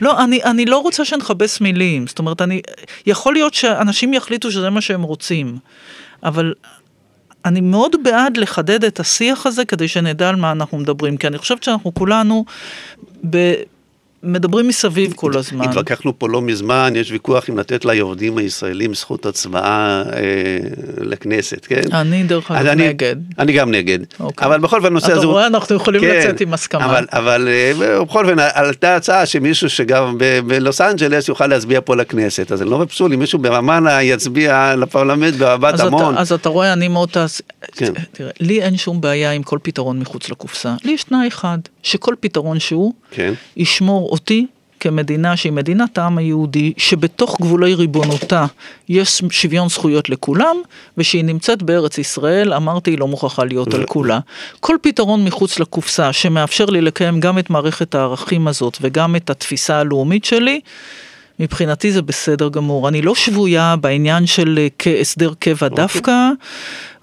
לא, 0.00 0.24
אני, 0.24 0.42
אני 0.44 0.64
לא 0.64 0.78
רוצה 0.78 1.04
שנכבס 1.04 1.60
מילים, 1.60 2.06
זאת 2.06 2.18
אומרת, 2.18 2.42
אני, 2.42 2.60
יכול 3.06 3.34
להיות 3.34 3.54
שאנשים 3.54 4.14
יחליטו 4.14 4.50
שזה 4.50 4.70
מה 4.70 4.80
שהם 4.80 5.02
רוצים, 5.02 5.58
אבל 6.22 6.54
אני 7.44 7.60
מאוד 7.60 7.96
בעד 8.02 8.36
לחדד 8.36 8.84
את 8.84 9.00
השיח 9.00 9.46
הזה 9.46 9.64
כדי 9.64 9.88
שנדע 9.88 10.28
על 10.28 10.36
מה 10.36 10.52
אנחנו 10.52 10.78
מדברים, 10.78 11.16
כי 11.16 11.26
אני 11.26 11.38
חושבת 11.38 11.62
שאנחנו 11.62 11.94
כולנו 11.94 12.44
ב, 13.30 13.54
מדברים 14.24 14.68
מסביב 14.68 15.12
כל 15.16 15.36
הזמן. 15.36 15.68
התווכחנו 15.68 16.18
פה 16.18 16.28
לא 16.28 16.42
מזמן, 16.42 16.92
יש 16.96 17.10
ויכוח 17.10 17.50
אם 17.50 17.58
לתת 17.58 17.84
ליורדים 17.84 18.38
הישראלים 18.38 18.94
זכות 18.94 19.26
הצבעה 19.26 20.02
אה, 20.12 20.22
לכנסת, 21.00 21.66
כן? 21.66 21.82
אני 21.92 22.22
דרך 22.22 22.50
אגב 22.50 22.66
אני, 22.66 22.88
נגד. 22.88 23.16
אני 23.38 23.52
גם 23.52 23.70
נגד. 23.70 23.98
אוקיי. 24.20 24.46
אבל 24.46 24.60
בכל 24.60 24.80
זאת 24.80 24.90
הנושא 24.90 25.12
הזה... 25.12 25.18
אתה 25.18 25.26
רואה, 25.26 25.46
אנחנו 25.46 25.76
יכולים 25.76 26.00
כן, 26.00 26.18
לצאת 26.18 26.40
עם 26.40 26.54
הסכמה. 26.54 26.84
אבל, 26.84 27.06
אבל 27.12 27.48
אה, 27.48 28.00
בכל 28.04 28.26
זאת 28.26 28.38
עלתה 28.54 28.96
הצעה 28.96 29.26
שמישהו 29.26 29.70
שגר 29.70 30.10
בלוס 30.46 30.80
אנג'לס 30.80 31.28
יוכל 31.28 31.46
להצביע 31.46 31.80
פה 31.84 31.96
לכנסת, 31.96 32.52
אז 32.52 32.62
אני 32.62 32.70
לא 32.70 32.78
מפסול 32.78 33.12
אם 33.12 33.18
מישהו 33.18 33.38
ברמאללה 33.38 34.02
יצביע 34.02 34.74
לפרלמנט 34.76 35.34
ברבת 35.34 35.80
עמון. 35.80 36.18
אז 36.18 36.32
אתה 36.32 36.48
רואה, 36.48 36.72
אני 36.72 36.88
מאוד... 36.88 37.10
כן. 37.72 37.92
תראה, 38.12 38.30
לי 38.40 38.62
אין 38.62 38.76
שום 38.76 39.00
בעיה 39.00 39.32
עם 39.32 39.42
כל 39.42 39.58
פתרון 39.62 39.98
מחוץ 39.98 40.30
לקופסה. 40.30 40.74
לי 40.84 40.92
יש 40.92 41.04
תנאי 41.04 41.28
אחד, 41.28 41.58
שכל 41.84 42.14
פתרון 42.20 42.58
שהוא, 42.58 42.92
כן. 43.10 43.32
ישמור 43.56 44.10
אותי 44.10 44.46
כמדינה 44.84 45.36
שהיא 45.36 45.52
מדינת 45.52 45.98
העם 45.98 46.18
היהודי, 46.18 46.72
שבתוך 46.76 47.40
גבולי 47.40 47.74
ריבונותה 47.74 48.46
יש 48.88 49.22
שוויון 49.30 49.68
זכויות 49.68 50.08
לכולם, 50.08 50.56
ושהיא 50.98 51.24
נמצאת 51.24 51.62
בארץ 51.62 51.98
ישראל, 51.98 52.52
אמרתי, 52.52 52.90
היא 52.90 52.98
לא 52.98 53.08
מוכרחה 53.08 53.44
להיות 53.44 53.74
על 53.74 53.84
כולה. 53.86 54.18
כל 54.60 54.76
פתרון 54.82 55.24
מחוץ 55.24 55.58
לקופסה 55.58 56.12
שמאפשר 56.12 56.64
לי 56.64 56.80
לקיים 56.80 57.20
גם 57.20 57.38
את 57.38 57.50
מערכת 57.50 57.94
הערכים 57.94 58.48
הזאת 58.48 58.78
וגם 58.80 59.16
את 59.16 59.30
התפיסה 59.30 59.76
הלאומית 59.76 60.24
שלי, 60.24 60.60
מבחינתי 61.40 61.92
זה 61.92 62.02
בסדר 62.02 62.48
גמור. 62.48 62.88
אני 62.88 63.02
לא 63.02 63.14
שבויה 63.14 63.76
בעניין 63.80 64.26
של 64.26 64.58
אה, 64.86 65.00
הסדר 65.00 65.32
קבע 65.38 65.66
אוקיי. 65.66 65.84
דווקא, 65.84 66.30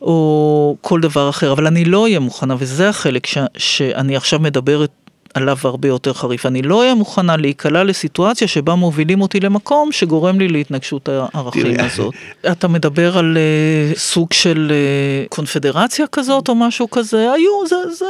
או 0.01 0.75
כל 0.81 1.01
דבר 1.01 1.29
אחר, 1.29 1.51
אבל 1.51 1.67
אני 1.67 1.86
לא 1.86 2.03
אהיה 2.03 2.20
מוכנה, 2.20 2.55
וזה 2.60 2.89
החלק 2.89 3.25
ש, 3.25 3.38
שאני 3.58 4.15
עכשיו 4.15 4.39
מדברת 4.39 4.91
עליו 5.34 5.58
הרבה 5.63 5.88
יותר 5.88 6.13
חריף. 6.13 6.46
אני 6.46 6.62
לא 6.62 6.79
אהיה 6.79 6.96
מוכנה 6.96 7.38
להיקלע 7.38 7.84
לסיטואציה 7.84 8.48
שבה 8.48 8.75
מובילים 8.75 9.22
אותי 9.22 9.39
למקום 9.39 9.91
שגורם 9.91 10.39
לי 10.39 10.48
להתנגשות 10.48 11.10
הערכים 11.10 11.79
הזאת. 11.79 12.13
אתה 12.51 12.67
מדבר 12.67 13.17
על 13.17 13.38
uh, 13.38 14.00
סוג 14.00 14.34
של 14.34 14.72
uh, 14.72 15.29
קונפדרציה 15.29 16.08
כזאת 16.08 16.50
או 16.50 16.55
משהו 16.55 16.89
כזה, 16.89 17.31
היו, 17.31 17.67
זה, 17.67 17.75
זה, 17.91 18.05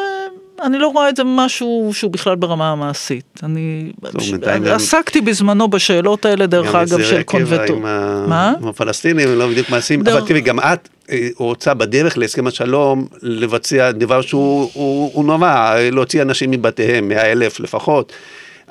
אני 0.63 0.79
לא 0.79 0.87
רואה 0.87 1.09
את 1.09 1.15
זה 1.15 1.23
משהו 1.25 1.91
שהוא 1.93 2.11
בכלל 2.11 2.35
ברמה 2.35 2.71
המעשית. 2.71 3.39
אני 3.43 3.91
ש... 4.19 4.33
עסקתי 4.65 5.21
בזמנו 5.21 5.67
בשאלות 5.67 6.25
האלה, 6.25 6.45
דרך 6.45 6.75
אגב, 6.75 7.03
של 7.03 7.23
קונבטור. 7.23 7.79
מה? 7.79 8.53
עם 8.61 8.67
הפלסטינים, 8.67 9.39
לא 9.39 9.47
בדיוק 9.47 9.69
מעשים, 9.69 10.07
אבל 10.07 10.27
תראי, 10.27 10.41
גם 10.41 10.59
את 10.59 10.89
אה, 11.11 11.27
רוצה 11.37 11.73
בדרך 11.73 12.17
להסכם 12.17 12.47
השלום 12.47 13.07
לבצע 13.21 13.91
דבר 13.91 14.21
שהוא 14.21 15.25
נורא, 15.25 15.75
להוציא 15.91 16.21
אנשים 16.21 16.51
מבתיהם, 16.51 17.07
מאה 17.07 17.31
אלף 17.31 17.59
לפחות. 17.59 18.13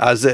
אז, 0.01 0.29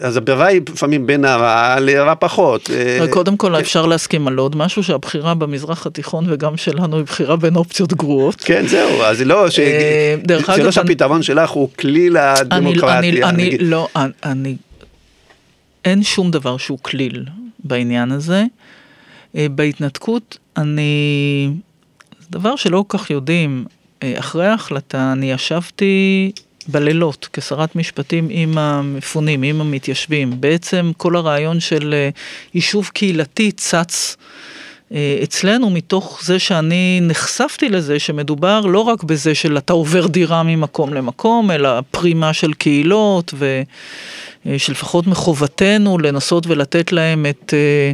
אז 0.00 0.16
הברירה 0.16 0.46
היא 0.46 0.60
לפעמים 0.72 1.06
בין 1.06 1.24
הרע 1.24 1.80
לרע 1.80 2.14
פחות. 2.14 2.70
אה, 2.70 3.06
קודם 3.10 3.36
כל 3.36 3.60
אפשר 3.60 3.86
להסכים 3.86 4.28
על 4.28 4.38
עוד 4.38 4.56
משהו 4.56 4.82
שהבחירה 4.82 5.34
במזרח 5.34 5.86
התיכון 5.86 6.24
וגם 6.28 6.56
שלנו 6.56 6.96
היא 6.96 7.04
בחירה 7.04 7.36
בין 7.36 7.56
אופציות 7.56 7.92
גרועות. 7.94 8.40
כן 8.40 8.66
זהו, 8.66 9.02
אז 9.02 9.22
לא, 9.22 9.50
ש... 9.50 9.58
אה, 9.58 10.14
זה 10.56 10.62
לא 10.62 10.70
שהפתרון 10.70 11.22
שלך 11.22 11.50
הוא 11.50 11.68
כליל 11.78 12.16
הדמוקרטיה. 12.16 12.98
אני, 12.98 13.24
אני 13.24 13.58
לא, 13.58 13.88
אני, 14.24 14.56
אין 15.84 16.02
שום 16.02 16.30
דבר 16.30 16.56
שהוא 16.56 16.78
כליל 16.82 17.24
בעניין 17.64 18.12
הזה. 18.12 18.44
אה, 19.36 19.46
בהתנתקות 19.50 20.38
אני, 20.56 21.50
זה 22.20 22.26
דבר 22.30 22.56
שלא 22.56 22.84
כל 22.88 22.98
כך 22.98 23.10
יודעים, 23.10 23.64
אחרי 24.04 24.46
ההחלטה 24.46 25.12
אני 25.12 25.32
ישבתי 25.32 26.32
בלילות 26.68 27.28
כשרת 27.32 27.76
משפטים 27.76 28.28
עם 28.30 28.58
המפונים, 28.58 29.42
עם 29.42 29.60
המתיישבים. 29.60 30.40
בעצם 30.40 30.92
כל 30.96 31.16
הרעיון 31.16 31.60
של 31.60 31.94
אה, 31.94 32.08
יישוב 32.54 32.90
קהילתי 32.94 33.52
צץ. 33.52 34.16
אה, 34.92 35.18
אצלנו 35.22 35.70
מתוך 35.70 36.20
זה 36.22 36.38
שאני 36.38 36.98
נחשפתי 37.02 37.68
לזה 37.68 37.98
שמדובר 37.98 38.60
לא 38.60 38.80
רק 38.80 39.02
בזה 39.02 39.34
של 39.34 39.58
אתה 39.58 39.72
עובר 39.72 40.06
דירה 40.06 40.42
ממקום 40.42 40.94
למקום, 40.94 41.50
אלא 41.50 41.70
פרימה 41.90 42.32
של 42.32 42.52
קהילות 42.52 43.34
ושלפחות 44.46 45.06
מחובתנו 45.06 45.98
לנסות 45.98 46.46
ולתת 46.46 46.92
להם 46.92 47.26
את 47.26 47.54
אה, 47.54 47.92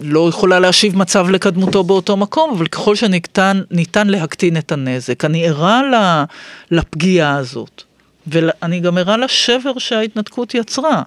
לא 0.00 0.28
יכולה 0.28 0.60
להשיב 0.60 0.96
מצב 0.96 1.30
לקדמותו 1.30 1.84
באותו 1.84 2.16
מקום, 2.16 2.54
אבל 2.56 2.66
ככל 2.66 2.94
שניתן 2.94 3.60
ניתן 3.70 4.06
להקטין 4.06 4.56
את 4.56 4.72
הנזק. 4.72 5.24
אני 5.24 5.48
ערה 5.48 6.24
לפגיעה 6.70 7.36
הזאת, 7.36 7.82
ואני 8.26 8.80
גם 8.80 8.98
ערה 8.98 9.16
לשבר 9.16 9.78
שההתנתקות 9.78 10.54
יצרה. 10.54 11.02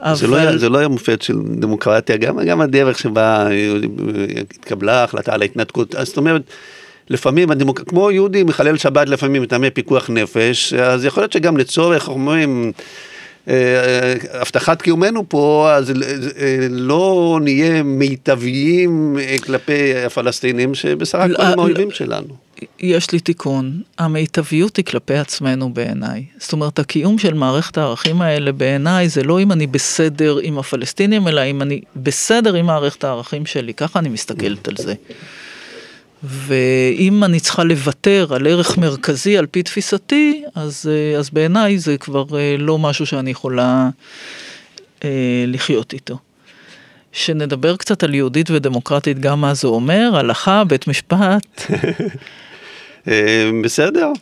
אבל... 0.00 0.14
זה, 0.14 0.26
לא 0.26 0.36
היה, 0.36 0.58
זה 0.58 0.68
לא 0.68 0.78
היה 0.78 0.88
מופת 0.88 1.22
של 1.22 1.34
דמוקרטיה, 1.60 2.16
גם, 2.16 2.40
גם 2.40 2.60
הדרך 2.60 2.98
שבה 2.98 3.48
התקבלה 4.40 5.00
ההחלטה 5.00 5.34
על 5.34 5.42
ההתנתקות, 5.42 5.94
אז 5.94 6.06
זאת 6.06 6.16
אומרת, 6.16 6.42
לפעמים, 7.10 7.50
הדמוק... 7.50 7.80
כמו 7.80 8.10
יהודי 8.10 8.42
מחלל 8.42 8.76
שבת 8.76 9.08
לפעמים 9.08 9.42
מטעמי 9.42 9.70
פיקוח 9.70 10.10
נפש, 10.10 10.72
אז 10.72 11.04
יכול 11.04 11.22
להיות 11.22 11.32
שגם 11.32 11.56
לצורך, 11.56 12.08
אומרים, 12.08 12.72
אה, 12.78 12.82
הבטחת 14.32 14.82
קיומנו 14.82 15.28
פה, 15.28 15.70
אז 15.72 15.90
אה, 15.90 16.66
לא 16.70 17.38
נהיה 17.42 17.82
מיטביים 17.82 19.18
אה, 19.20 19.36
כלפי 19.44 19.94
הפלסטינים 20.06 20.74
שבסך 20.74 21.18
הכל 21.18 21.42
הם 21.42 21.58
האויבים 21.58 21.90
שלנו. 21.90 22.46
יש 22.80 23.12
לי 23.12 23.20
תיקון, 23.20 23.80
המיטביות 23.98 24.76
היא 24.76 24.84
כלפי 24.84 25.14
עצמנו 25.14 25.74
בעיניי. 25.74 26.24
זאת 26.38 26.52
אומרת, 26.52 26.78
הקיום 26.78 27.18
של 27.18 27.34
מערכת 27.34 27.78
הערכים 27.78 28.22
האלה 28.22 28.52
בעיניי 28.52 29.08
זה 29.08 29.22
לא 29.22 29.40
אם 29.40 29.52
אני 29.52 29.66
בסדר 29.66 30.38
עם 30.42 30.58
הפלסטינים, 30.58 31.28
אלא 31.28 31.40
אם 31.40 31.62
אני 31.62 31.80
בסדר 31.96 32.54
עם 32.54 32.66
מערכת 32.66 33.04
הערכים 33.04 33.46
שלי, 33.46 33.74
ככה 33.74 33.98
אני 33.98 34.08
מסתכלת 34.08 34.68
על 34.68 34.76
זה. 34.76 34.94
ואם 36.22 37.24
אני 37.24 37.40
צריכה 37.40 37.64
לוותר 37.64 38.26
על 38.34 38.46
ערך 38.46 38.78
מרכזי 38.78 39.38
על 39.38 39.46
פי 39.46 39.62
תפיסתי, 39.62 40.42
אז, 40.54 40.90
אה, 40.92 41.18
אז 41.18 41.30
בעיניי 41.30 41.78
זה 41.78 41.98
כבר 41.98 42.24
אה, 42.38 42.56
לא 42.58 42.78
משהו 42.78 43.06
שאני 43.06 43.30
יכולה 43.30 43.88
אה, 45.04 45.44
לחיות 45.46 45.92
איתו. 45.92 46.18
שנדבר 47.12 47.76
קצת 47.76 48.02
על 48.02 48.14
יהודית 48.14 48.50
ודמוקרטית, 48.50 49.18
גם 49.18 49.40
מה 49.40 49.54
זה 49.54 49.68
אומר, 49.68 50.10
הלכה, 50.14 50.64
בית 50.64 50.88
משפט. 50.88 51.62
אה, 53.08 53.50
בסדר. 53.64 54.12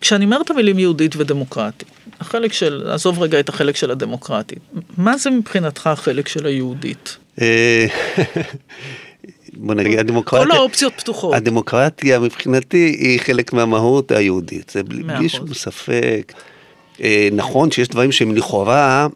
כשאני 0.00 0.24
אומר 0.24 0.40
את 0.40 0.50
המילים 0.50 0.78
יהודית 0.78 1.16
ודמוקרטית, 1.16 1.88
החלק 2.20 2.52
של, 2.52 2.88
עזוב 2.90 3.22
רגע 3.22 3.40
את 3.40 3.48
החלק 3.48 3.76
של 3.76 3.90
הדמוקרטית, 3.90 4.58
מה 4.98 5.16
זה 5.16 5.30
מבחינתך 5.30 5.86
החלק 5.86 6.28
של 6.28 6.46
היהודית? 6.46 7.16
בוא 9.56 9.74
נגיד, 9.74 9.98
הדמוקרטיה... 9.98 10.46
כל 10.46 10.52
האופציות 10.52 10.92
פתוחות. 10.96 11.34
הדמוקרטיה 11.34 12.18
מבחינתי 12.18 12.96
היא 13.00 13.20
חלק 13.20 13.52
מהמהות 13.52 14.12
היהודית, 14.12 14.70
זה 14.70 14.82
בלי, 14.82 15.02
בלי. 15.02 15.28
שום 15.28 15.54
ספק. 15.54 16.32
אה, 17.02 17.28
נכון 17.32 17.70
שיש 17.70 17.88
דברים 17.88 18.12
שהם 18.12 18.34
לכאורה 18.34 19.06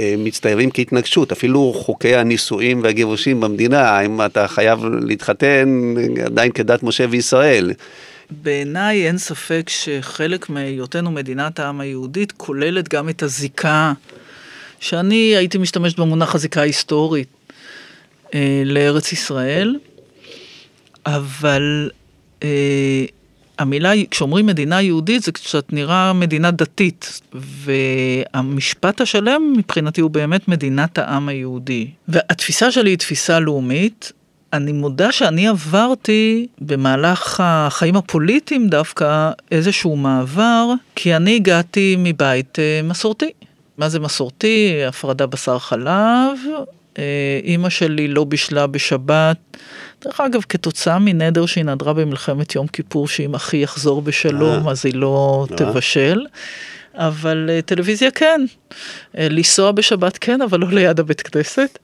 אה, 0.00 0.14
מצטיירים 0.18 0.70
כהתנגשות, 0.74 1.32
אפילו 1.32 1.72
חוקי 1.76 2.16
הנישואים 2.16 2.80
והגירושים 2.82 3.40
במדינה, 3.40 4.00
אם 4.00 4.20
אתה 4.24 4.48
חייב 4.48 4.84
להתחתן 4.84 5.94
עדיין 6.24 6.52
כדת 6.52 6.82
משה 6.82 7.06
וישראל. 7.10 7.72
בעיניי 8.30 9.06
אין 9.06 9.18
ספק 9.18 9.68
שחלק 9.68 10.50
מהיותנו 10.50 11.10
מדינת 11.10 11.60
העם 11.60 11.80
היהודית 11.80 12.32
כוללת 12.32 12.88
גם 12.88 13.08
את 13.08 13.22
הזיקה, 13.22 13.92
שאני 14.80 15.36
הייתי 15.36 15.58
משתמשת 15.58 15.98
במונח 15.98 16.34
הזיקה 16.34 16.60
ההיסטורית 16.60 17.28
לארץ 18.64 19.12
ישראל, 19.12 19.76
אבל 21.06 21.90
אה, 22.42 23.04
המילה, 23.58 23.92
כשאומרים 24.10 24.46
מדינה 24.46 24.82
יהודית 24.82 25.22
זה 25.22 25.32
קצת 25.32 25.72
נראה 25.72 26.12
מדינה 26.12 26.50
דתית, 26.50 27.20
והמשפט 27.32 29.00
השלם 29.00 29.52
מבחינתי 29.56 30.00
הוא 30.00 30.10
באמת 30.10 30.48
מדינת 30.48 30.98
העם 30.98 31.28
היהודי. 31.28 31.90
והתפיסה 32.08 32.72
שלי 32.72 32.90
היא 32.90 32.98
תפיסה 32.98 33.40
לאומית. 33.40 34.12
אני 34.52 34.72
מודה 34.72 35.12
שאני 35.12 35.48
עברתי 35.48 36.46
במהלך 36.60 37.40
החיים 37.44 37.96
הפוליטיים 37.96 38.68
דווקא 38.68 39.30
איזשהו 39.50 39.96
מעבר, 39.96 40.72
כי 40.94 41.16
אני 41.16 41.36
הגעתי 41.36 41.96
מבית 41.98 42.58
אה, 42.58 42.80
מסורתי. 42.84 43.30
מה 43.78 43.88
זה 43.88 44.00
מסורתי? 44.00 44.84
הפרדה 44.88 45.26
בשר 45.26 45.58
חלב. 45.58 46.38
אה, 46.98 47.40
אימא 47.44 47.68
שלי 47.68 48.08
לא 48.08 48.24
בישלה 48.24 48.66
בשבת. 48.66 49.36
דרך 50.04 50.20
אגב, 50.20 50.40
כתוצאה 50.48 50.98
מנדר 50.98 51.46
שהיא 51.46 51.64
נדרה 51.64 51.92
במלחמת 51.92 52.54
יום 52.54 52.66
כיפור, 52.66 53.08
שאם 53.08 53.34
אחי 53.34 53.56
יחזור 53.56 54.02
בשלום, 54.02 54.66
אה. 54.66 54.72
אז 54.72 54.86
היא 54.86 54.94
לא 54.94 55.46
אה. 55.50 55.56
תבשל. 55.56 56.26
אבל 56.96 57.50
טלוויזיה 57.66 58.10
כן. 58.10 58.40
לנסוע 59.14 59.72
בשבת 59.72 60.18
כן, 60.18 60.42
אבל 60.42 60.60
לא 60.60 60.68
ליד 60.70 61.00
הבית 61.00 61.22
כנסת. 61.22 61.78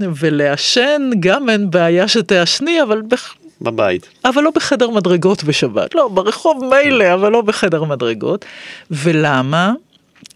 ולעשן 0.00 1.10
גם 1.20 1.50
אין 1.50 1.70
בעיה 1.70 2.08
שתעשני, 2.08 2.82
אבל, 2.82 3.02
בח... 3.02 3.34
בבית. 3.60 4.06
אבל 4.24 4.42
לא 4.42 4.50
בחדר 4.50 4.90
מדרגות 4.90 5.44
בשבת. 5.44 5.94
לא, 5.94 6.08
ברחוב 6.08 6.64
מילא, 6.64 7.14
אבל 7.14 7.32
לא 7.32 7.40
בחדר 7.40 7.84
מדרגות. 7.84 8.44
ולמה? 8.90 9.72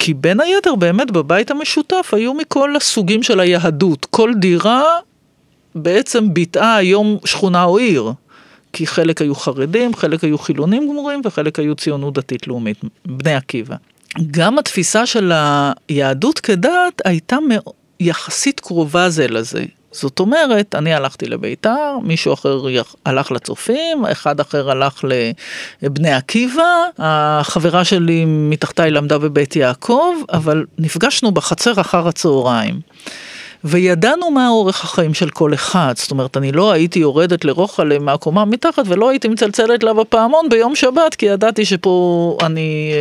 כי 0.00 0.14
בין 0.14 0.40
היתר 0.40 0.74
באמת 0.74 1.10
בבית 1.10 1.50
המשותף 1.50 2.10
היו 2.12 2.34
מכל 2.34 2.76
הסוגים 2.76 3.22
של 3.22 3.40
היהדות. 3.40 4.06
כל 4.10 4.32
דירה 4.36 4.84
בעצם 5.74 6.34
ביטאה 6.34 6.76
היום 6.76 7.18
שכונה 7.24 7.64
או 7.64 7.78
עיר. 7.78 8.12
כי 8.72 8.86
חלק 8.86 9.20
היו 9.22 9.34
חרדים, 9.34 9.94
חלק 9.94 10.24
היו 10.24 10.38
חילונים 10.38 10.88
גמורים 10.88 11.20
וחלק 11.24 11.58
היו 11.58 11.74
ציונות 11.74 12.14
דתית 12.14 12.46
לאומית, 12.46 12.80
בני 13.04 13.34
עקיבא. 13.34 13.76
גם 14.30 14.58
התפיסה 14.58 15.06
של 15.06 15.32
היהדות 15.88 16.40
כדת 16.40 17.02
הייתה 17.04 17.36
יחסית 18.00 18.60
קרובה 18.60 19.10
זה 19.10 19.28
לזה. 19.28 19.64
זאת 19.92 20.20
אומרת, 20.20 20.74
אני 20.74 20.94
הלכתי 20.94 21.26
לביתר, 21.26 21.98
מישהו 22.02 22.32
אחר 22.32 22.60
הלך 23.04 23.32
לצופים, 23.32 24.04
אחד 24.12 24.40
אחר 24.40 24.70
הלך 24.70 25.04
לבני 25.82 26.12
עקיבא, 26.12 26.84
החברה 26.98 27.84
שלי 27.84 28.24
מתחתיי 28.26 28.90
למדה 28.90 29.18
בבית 29.18 29.56
יעקב, 29.56 30.14
אבל 30.32 30.64
נפגשנו 30.78 31.32
בחצר 31.32 31.80
אחר 31.80 32.08
הצהריים. 32.08 32.80
וידענו 33.64 34.30
מה 34.30 34.48
אורך 34.48 34.84
החיים 34.84 35.14
של 35.14 35.30
כל 35.30 35.54
אחד, 35.54 35.92
זאת 35.96 36.10
אומרת, 36.10 36.36
אני 36.36 36.52
לא 36.52 36.72
הייתי 36.72 36.98
יורדת 36.98 37.44
לרוחלה 37.44 37.98
מהקומה 37.98 38.44
מתחת 38.44 38.82
ולא 38.86 39.10
הייתי 39.10 39.28
מצלצלת 39.28 39.82
לה 39.82 39.94
בפעמון 39.94 40.48
ביום 40.48 40.74
שבת, 40.74 41.14
כי 41.14 41.26
ידעתי 41.26 41.64
שפה 41.64 42.38
אני 42.42 42.92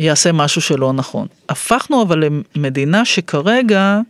אה, 0.00 0.10
אעשה 0.10 0.32
משהו 0.32 0.60
שלא 0.60 0.92
נכון. 0.92 1.26
הפכנו 1.48 2.02
אבל 2.02 2.24
למדינה 2.56 3.04
שכרגע, 3.04 4.00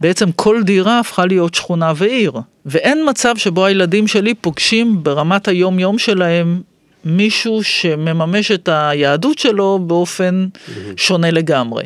בעצם 0.00 0.32
כל 0.32 0.62
דירה 0.62 1.00
הפכה 1.00 1.26
להיות 1.26 1.54
שכונה 1.54 1.92
ועיר, 1.96 2.32
ואין 2.66 3.06
מצב 3.08 3.36
שבו 3.36 3.66
הילדים 3.66 4.06
שלי 4.06 4.34
פוגשים 4.34 5.02
ברמת 5.02 5.48
היום 5.48 5.78
יום 5.78 5.98
שלהם 5.98 6.62
מישהו 7.04 7.64
שמממש 7.64 8.50
את 8.50 8.68
היהדות 8.72 9.38
שלו 9.38 9.78
באופן 9.86 10.46
שונה 10.96 11.30
לגמרי. 11.30 11.84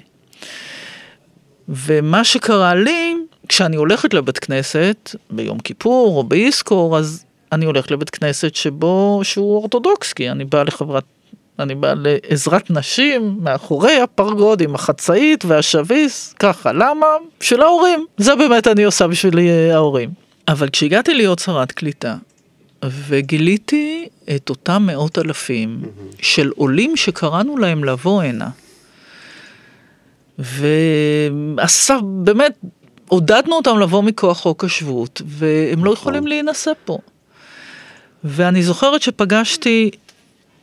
ומה 1.69 2.25
שקרה 2.25 2.75
לי, 2.75 3.15
כשאני 3.49 3.77
הולכת 3.77 4.15
לבית 4.15 4.39
כנסת, 4.39 5.15
ביום 5.31 5.59
כיפור 5.59 6.17
או 6.17 6.25
באיסקור, 6.25 6.99
אז 6.99 7.25
אני 7.53 7.65
הולכת 7.65 7.91
לבית 7.91 8.11
כנסת 8.11 8.55
שבו, 8.55 9.21
שהוא 9.23 9.57
אורתודוקס, 9.57 10.13
כי 10.13 10.31
אני 10.31 10.45
באה 10.45 10.65
לחברת, 10.65 11.05
אני 11.59 11.75
באה 11.75 11.95
לעזרת 11.97 12.71
נשים 12.71 13.39
מאחורי 13.41 14.01
הפרגוד 14.01 14.61
עם 14.61 14.75
החצאית 14.75 15.45
והשביס, 15.45 16.35
ככה, 16.39 16.73
למה? 16.73 17.07
בשביל 17.41 17.63
ההורים, 17.63 18.07
זה 18.17 18.37
באמת 18.37 18.67
אני 18.67 18.85
עושה 18.85 19.07
בשביל 19.07 19.39
אה, 19.39 19.75
ההורים. 19.75 20.11
אבל 20.49 20.69
כשהגעתי 20.69 21.15
להיות 21.15 21.39
שרת 21.39 21.73
קליטה, 21.73 22.17
וגיליתי 22.85 24.09
את 24.37 24.51
אותם 24.51 24.83
מאות 24.87 25.19
אלפים 25.19 25.83
של 26.21 26.51
עולים 26.57 26.97
שקראנו 26.97 27.57
להם 27.57 27.85
לבוא 27.85 28.23
הנה, 28.23 28.49
ועשה, 30.39 31.99
באמת, 32.03 32.53
עודדנו 33.09 33.57
אותם 33.57 33.79
לבוא 33.79 34.03
מכוח 34.03 34.39
חוק 34.39 34.65
השבות, 34.65 35.23
והם 35.27 35.85
לא 35.85 35.91
יכולים 35.91 36.27
להינשא 36.27 36.73
פה. 36.85 36.99
ואני 38.25 38.63
זוכרת 38.63 39.03
שפגשתי 39.03 39.91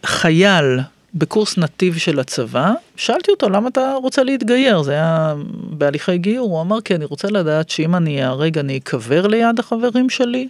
חייל 0.06 0.80
בקורס 1.14 1.58
נתיב 1.58 1.98
של 1.98 2.20
הצבא, 2.20 2.74
שאלתי 2.96 3.32
אותו 3.32 3.50
למה 3.50 3.68
אתה 3.68 3.94
רוצה 4.04 4.24
להתגייר, 4.24 4.82
זה 4.82 4.92
היה 4.92 5.34
בהליכי 5.70 6.18
גיור, 6.18 6.50
הוא 6.50 6.62
אמר 6.62 6.82
כי 6.82 6.96
אני 6.96 7.06
רוצה 7.06 7.28
לדעת 7.28 7.70
שאם 7.70 7.96
אני 7.96 8.24
אהרג 8.24 8.58
אני 8.58 8.78
אקבר 8.78 9.28
ליד 9.28 9.60
החברים 9.60 10.10
שלי, 10.10 10.48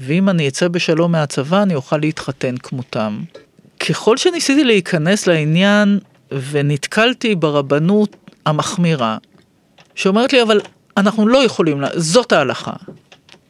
ואם 0.00 0.28
אני 0.28 0.48
אצא 0.48 0.68
בשלום 0.68 1.12
מהצבא 1.12 1.62
אני 1.62 1.74
אוכל 1.74 1.96
להתחתן 1.96 2.56
כמותם. 2.56 3.20
ככל 3.88 4.16
שניסיתי 4.16 4.64
להיכנס 4.64 5.26
לעניין 5.26 5.98
ונתקלתי 6.50 7.34
ברבנות 7.34 8.16
המחמירה, 8.46 9.16
שאומרת 9.94 10.32
לי 10.32 10.42
אבל 10.42 10.60
אנחנו 10.96 11.28
לא 11.28 11.44
יכולים, 11.44 11.82
זאת 11.96 12.32
ההלכה. 12.32 12.72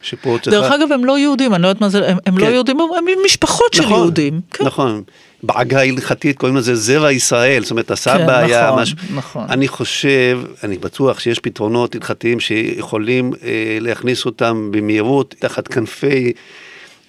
שפה 0.05 0.37
צריכה... 0.41 0.61
דרך 0.61 0.71
אגב 0.71 0.91
הם 0.91 1.05
לא 1.05 1.19
יהודים, 1.19 1.53
אני 1.53 1.61
לא 1.61 1.67
יודעת 1.67 1.81
מה 1.81 1.89
זה, 1.89 2.09
הם, 2.09 2.17
הם 2.25 2.37
לא 2.37 2.45
כן. 2.45 2.51
יהודים, 2.51 2.79
הם 2.79 3.05
משפחות 3.25 3.73
של 3.73 3.81
נכון, 3.81 3.97
יהודים. 3.97 4.41
כן. 4.51 4.65
נכון. 4.65 5.03
בעגה 5.43 5.79
ההלכתית 5.79 6.37
קוראים 6.37 6.57
לזה 6.57 6.75
זרע 6.75 7.11
ישראל, 7.11 7.61
זאת 7.61 7.71
אומרת 7.71 7.91
הסבא 7.91 8.17
כן, 8.17 8.29
היה 8.29 8.67
נכון, 8.67 8.81
משהו. 8.81 8.97
נכון. 9.15 9.45
אני 9.49 9.67
חושב, 9.67 10.39
אני 10.63 10.77
בטוח 10.77 11.19
שיש 11.19 11.39
פתרונות 11.39 11.95
הלכתיים 11.95 12.39
שיכולים 12.39 13.31
אה, 13.43 13.77
להכניס 13.81 14.25
אותם 14.25 14.69
במהירות 14.71 15.35
תחת 15.39 15.67
כנפי 15.67 16.33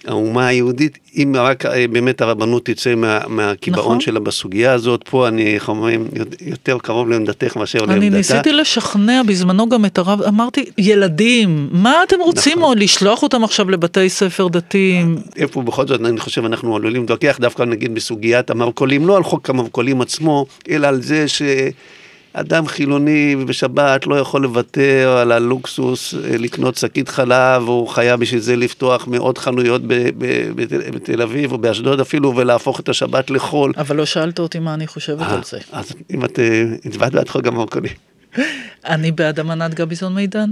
האומה 0.05 0.47
היהודית, 0.47 0.97
אם 1.15 1.35
רק 1.37 1.65
אה, 1.65 1.87
באמת 1.87 2.21
הרבנות 2.21 2.65
תצא 2.65 2.95
מה, 2.95 3.19
מהקיבעון 3.27 3.85
נכון. 3.85 3.99
שלה 3.99 4.19
בסוגיה 4.19 4.73
הזאת, 4.73 5.03
פה 5.09 5.27
אני, 5.27 5.55
איך 5.55 5.69
אומרים, 5.69 6.07
יותר 6.41 6.77
קרוב 6.77 7.09
לעמדתך 7.09 7.57
מאשר 7.57 7.79
לעמדתה. 7.79 7.97
אני 7.97 8.09
ניסיתי 8.09 8.51
לשכנע 8.51 9.21
בזמנו 9.27 9.69
גם 9.69 9.85
את 9.85 9.97
הרב, 9.97 10.21
אמרתי, 10.21 10.65
ילדים, 10.77 11.69
מה 11.71 12.03
אתם 12.07 12.19
רוצים 12.19 12.51
נכון. 12.51 12.63
עוד 12.63 12.79
לשלוח 12.79 13.23
אותם 13.23 13.43
עכשיו 13.43 13.69
לבתי 13.69 14.09
ספר 14.09 14.47
דתיים? 14.47 15.17
איפה 15.35 15.61
בכל 15.61 15.87
זאת 15.87 16.01
אני 16.01 16.19
חושב 16.19 16.45
אנחנו 16.45 16.75
עלולים 16.75 17.01
להתווכח 17.01 17.37
דווקא 17.41 17.63
נגיד 17.63 17.95
בסוגיית 17.95 18.49
המרכולים, 18.49 19.07
לא 19.07 19.17
על 19.17 19.23
חוק 19.23 19.49
המרכולים 19.49 20.01
עצמו, 20.01 20.45
אלא 20.69 20.87
על 20.87 21.01
זה 21.01 21.25
שאדם 22.37 22.67
חילוני 22.67 23.35
בשבת 23.47 24.07
לא 24.07 24.15
יכול 24.15 24.43
לוותר 24.43 25.17
על 25.21 25.31
הלוקסוס 25.31 26.13
אה, 26.13 26.37
לקנות 26.37 26.75
שקית 26.75 27.09
חלב, 27.09 27.63
הוא 27.67 27.87
חייב 27.87 28.19
בשביל 28.19 28.39
זה 28.41 28.55
לפתוח 28.55 29.07
מאות 29.07 29.37
חנויות 29.37 29.81
בתל, 29.85 31.21
אביב 31.21 31.51
או 31.51 31.57
באשדוד 31.57 31.99
אפילו 31.99 32.35
ולהפוך 32.35 32.79
את 32.79 32.89
השבת 32.89 33.29
לחול. 33.29 33.73
אבל 33.77 33.95
לא 33.95 34.05
שאלת 34.05 34.39
אותי 34.39 34.59
מה 34.59 34.73
אני 34.73 34.87
חושבת 34.87 35.21
אה, 35.21 35.33
על 35.33 35.43
זה. 35.43 35.57
אז 35.71 35.91
אם 36.13 36.25
את 36.25 36.39
אה, 36.39 36.63
הצבעת 36.85 37.13
בעד 37.13 37.29
חוק 37.29 37.47
המרכולים. 37.47 37.91
אני 38.85 39.11
בעד 39.11 39.39
אמנת 39.39 39.73
גביזון 39.73 40.15
מידן. 40.15 40.49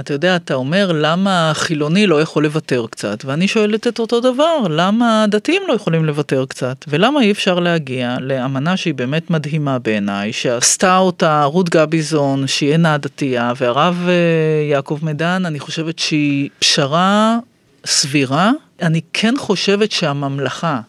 אתה 0.00 0.14
יודע, 0.14 0.36
אתה 0.36 0.54
אומר 0.54 0.92
למה 0.92 1.50
החילוני 1.50 2.06
לא 2.06 2.20
יכול 2.20 2.42
לוותר 2.42 2.86
קצת, 2.90 3.24
ואני 3.24 3.48
שואלת 3.48 3.86
את 3.86 3.98
אותו 3.98 4.20
דבר, 4.20 4.56
למה 4.70 5.22
הדתיים 5.22 5.62
לא 5.68 5.72
יכולים 5.72 6.04
לוותר 6.04 6.44
קצת, 6.48 6.84
ולמה 6.88 7.20
אי 7.20 7.30
אפשר 7.30 7.60
להגיע 7.60 8.16
לאמנה 8.20 8.76
שהיא 8.76 8.94
באמת 8.94 9.30
מדהימה 9.30 9.78
בעיניי, 9.78 10.32
שעשתה 10.32 10.98
אותה 10.98 11.44
רות 11.44 11.68
גביזון, 11.68 12.46
שהיא 12.46 12.72
אינה 12.72 12.98
דתייה, 12.98 13.52
והרב 13.56 14.04
אה, 14.08 14.12
יעקב 14.70 14.98
מדן, 15.02 15.46
אני 15.46 15.60
חושבת 15.60 15.98
שהיא 15.98 16.50
פשרה 16.58 17.38
סבירה. 17.86 18.52
אני 18.82 19.00
כן 19.12 19.34
חושבת 19.38 19.92
שהממלכה 19.92 20.80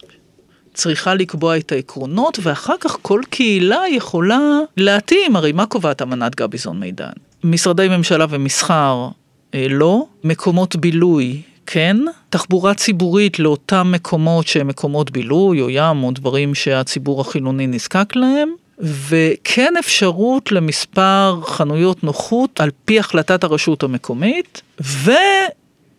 צריכה 0.74 1.14
לקבוע 1.14 1.58
את 1.58 1.72
העקרונות, 1.72 2.40
ואחר 2.42 2.76
כך 2.80 2.98
כל 3.02 3.22
קהילה 3.30 3.82
יכולה 3.92 4.40
להתאים, 4.78 5.36
הרי 5.36 5.52
מה 5.52 5.66
קובעת 5.66 6.02
אמנת 6.02 6.36
גביזון 6.36 6.80
מידן? 6.80 7.27
משרדי 7.44 7.88
ממשלה 7.88 8.26
ומסחר 8.30 9.08
אה, 9.54 9.68
לא, 9.70 10.06
מקומות 10.24 10.76
בילוי 10.76 11.42
כן, 11.66 11.98
תחבורה 12.30 12.74
ציבורית 12.74 13.40
לאותם 13.40 13.92
מקומות 13.92 14.48
שהם 14.48 14.68
מקומות 14.68 15.12
בילוי 15.12 15.62
או 15.62 15.70
ים 15.70 16.04
או 16.04 16.12
דברים 16.12 16.56
שהציבור 16.56 17.22
החילוני 17.22 17.68
נזקק 17.68 18.16
להם. 18.16 18.50
וכן 18.80 19.74
אפשרות 19.80 20.52
למספר 20.52 21.40
חנויות 21.46 22.04
נוחות 22.04 22.62
על 22.62 22.70
פי 22.86 23.00
החלטת 23.00 23.44
הרשות 23.44 23.84
המקומית, 23.84 24.62
ו... 24.82 25.12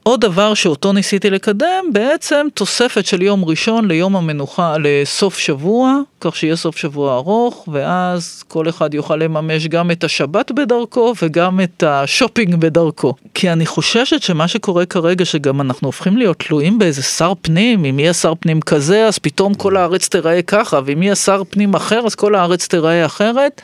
עוד 0.08 0.20
דבר 0.20 0.54
שאותו 0.54 0.92
ניסיתי 0.92 1.30
לקדם, 1.30 1.84
בעצם 1.92 2.46
תוספת 2.54 3.06
של 3.06 3.22
יום 3.22 3.44
ראשון 3.44 3.88
ליום 3.88 4.16
המנוחה, 4.16 4.76
לסוף 4.80 5.38
שבוע, 5.38 6.00
כך 6.20 6.36
שיהיה 6.36 6.56
סוף 6.56 6.76
שבוע 6.76 7.14
ארוך, 7.14 7.68
ואז 7.72 8.44
כל 8.48 8.68
אחד 8.68 8.94
יוכל 8.94 9.16
לממש 9.16 9.66
גם 9.66 9.90
את 9.90 10.04
השבת 10.04 10.52
בדרכו 10.52 11.14
וגם 11.22 11.60
את 11.60 11.82
השופינג 11.82 12.54
בדרכו. 12.54 13.14
כי 13.34 13.50
אני 13.52 13.66
חוששת 13.66 14.22
שמה 14.22 14.48
שקורה 14.48 14.86
כרגע, 14.86 15.24
שגם 15.24 15.60
אנחנו 15.60 15.88
הופכים 15.88 16.16
להיות 16.16 16.38
תלויים 16.38 16.78
באיזה 16.78 17.02
שר 17.02 17.32
פנים, 17.42 17.84
אם 17.84 17.98
יהיה 17.98 18.12
שר 18.12 18.32
פנים 18.40 18.60
כזה, 18.60 19.06
אז 19.06 19.18
פתאום 19.18 19.54
כל 19.54 19.76
הארץ 19.76 20.08
תיראה 20.08 20.42
ככה, 20.42 20.80
ואם 20.84 21.02
יהיה 21.02 21.14
שר 21.14 21.42
פנים 21.50 21.74
אחר, 21.74 22.00
אז 22.06 22.14
כל 22.14 22.34
הארץ 22.34 22.66
תיראה 22.66 23.06
אחרת. 23.06 23.62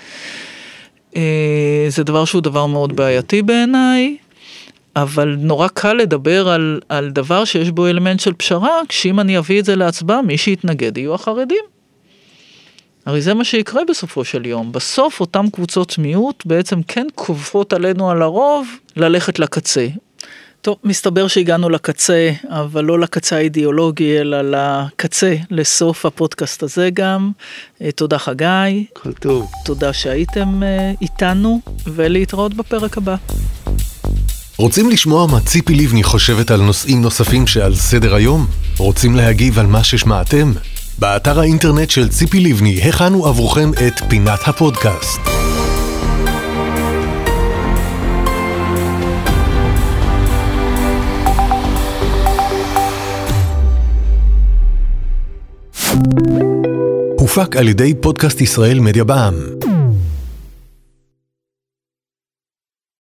אה, 1.16 1.87
זה 1.88 2.04
דבר 2.04 2.24
שהוא 2.24 2.42
דבר 2.42 2.66
מאוד 2.66 2.96
בעייתי 2.96 3.42
בעיניי. 3.42 4.16
אבל 4.96 5.37
נורא 5.38 5.68
קל 5.68 5.92
לדבר 5.92 6.48
על, 6.48 6.80
על 6.88 7.11
דבר 7.11 7.44
שיש 7.44 7.70
בו 7.70 7.87
אלמנט 7.87 8.20
של 8.20 8.33
פשרה, 8.33 8.80
כשאם 8.88 9.20
אני 9.20 9.38
אביא 9.38 9.61
את 9.61 9.64
זה 9.64 9.76
להצבעה, 9.76 10.22
מי 10.22 10.38
שיתנגד 10.38 10.98
יהיו 10.98 11.14
החרדים. 11.14 11.64
הרי 13.07 13.20
זה 13.20 13.35
מה 13.35 13.44
שיקרה 13.44 13.83
בסופו 13.88 14.24
של 14.24 14.46
יום. 14.46 14.72
בסוף 14.72 15.20
אותן 15.20 15.50
קבוצות 15.50 15.98
מיעוט 15.98 16.46
בעצם 16.46 16.83
כן 16.83 17.07
כופות 17.14 17.72
עלינו 17.72 18.11
על 18.11 18.22
הרוב 18.22 18.68
ללכת 18.96 19.38
לקצה. 19.38 19.87
טוב, 20.61 20.76
מסתבר 20.85 21.28
שהגענו 21.28 21.68
לקצה, 21.68 22.30
אבל 22.48 22.85
לא 22.85 23.00
לקצה 23.00 23.37
האידיאולוגי, 23.37 24.18
אלא 24.18 24.37
לקצה, 24.42 25.37
לסוף 25.50 26.07
הפודקאסט 26.07 26.62
הזה 26.62 26.88
גם. 26.94 27.30
אה, 27.83 27.92
תודה 27.92 28.18
חגי. 28.18 28.87
כל 28.92 29.12
טוב. 29.12 29.50
תודה 29.64 29.92
שהייתם 29.92 30.62
אה, 30.62 30.92
איתנו, 31.00 31.61
ולהתראות 31.87 32.54
בפרק 32.54 32.98
הבא. 32.98 33.16
רוצים 34.58 34.90
לשמוע 34.90 35.26
מה 35.26 35.40
ציפי 35.40 35.74
לבני 35.74 36.02
חושבת 36.02 36.50
על 36.50 36.60
נושאים 36.62 37.02
נוספים 37.02 37.46
שעל 37.46 37.74
סדר 37.74 38.14
היום? 38.14 38.46
רוצים 38.78 39.16
להגיב 39.16 39.58
על 39.58 39.66
מה 39.66 39.84
ששמעתם? 39.84 40.52
באתר 40.98 41.40
האינטרנט 41.40 41.90
של 41.90 42.08
ציפי 42.08 42.40
לבני 42.40 42.82
הכנו 42.88 43.26
עבורכם 43.26 43.70
את 43.86 44.00
פינת 44.08 44.40
הפודקאסט. 44.46 45.20
הופק 57.18 57.56
על 57.56 57.68
ידי 57.68 57.94
פודקאסט 58.00 58.40
ישראל 58.40 58.80
מדיה 58.80 59.04
בע"מ. 59.04 59.73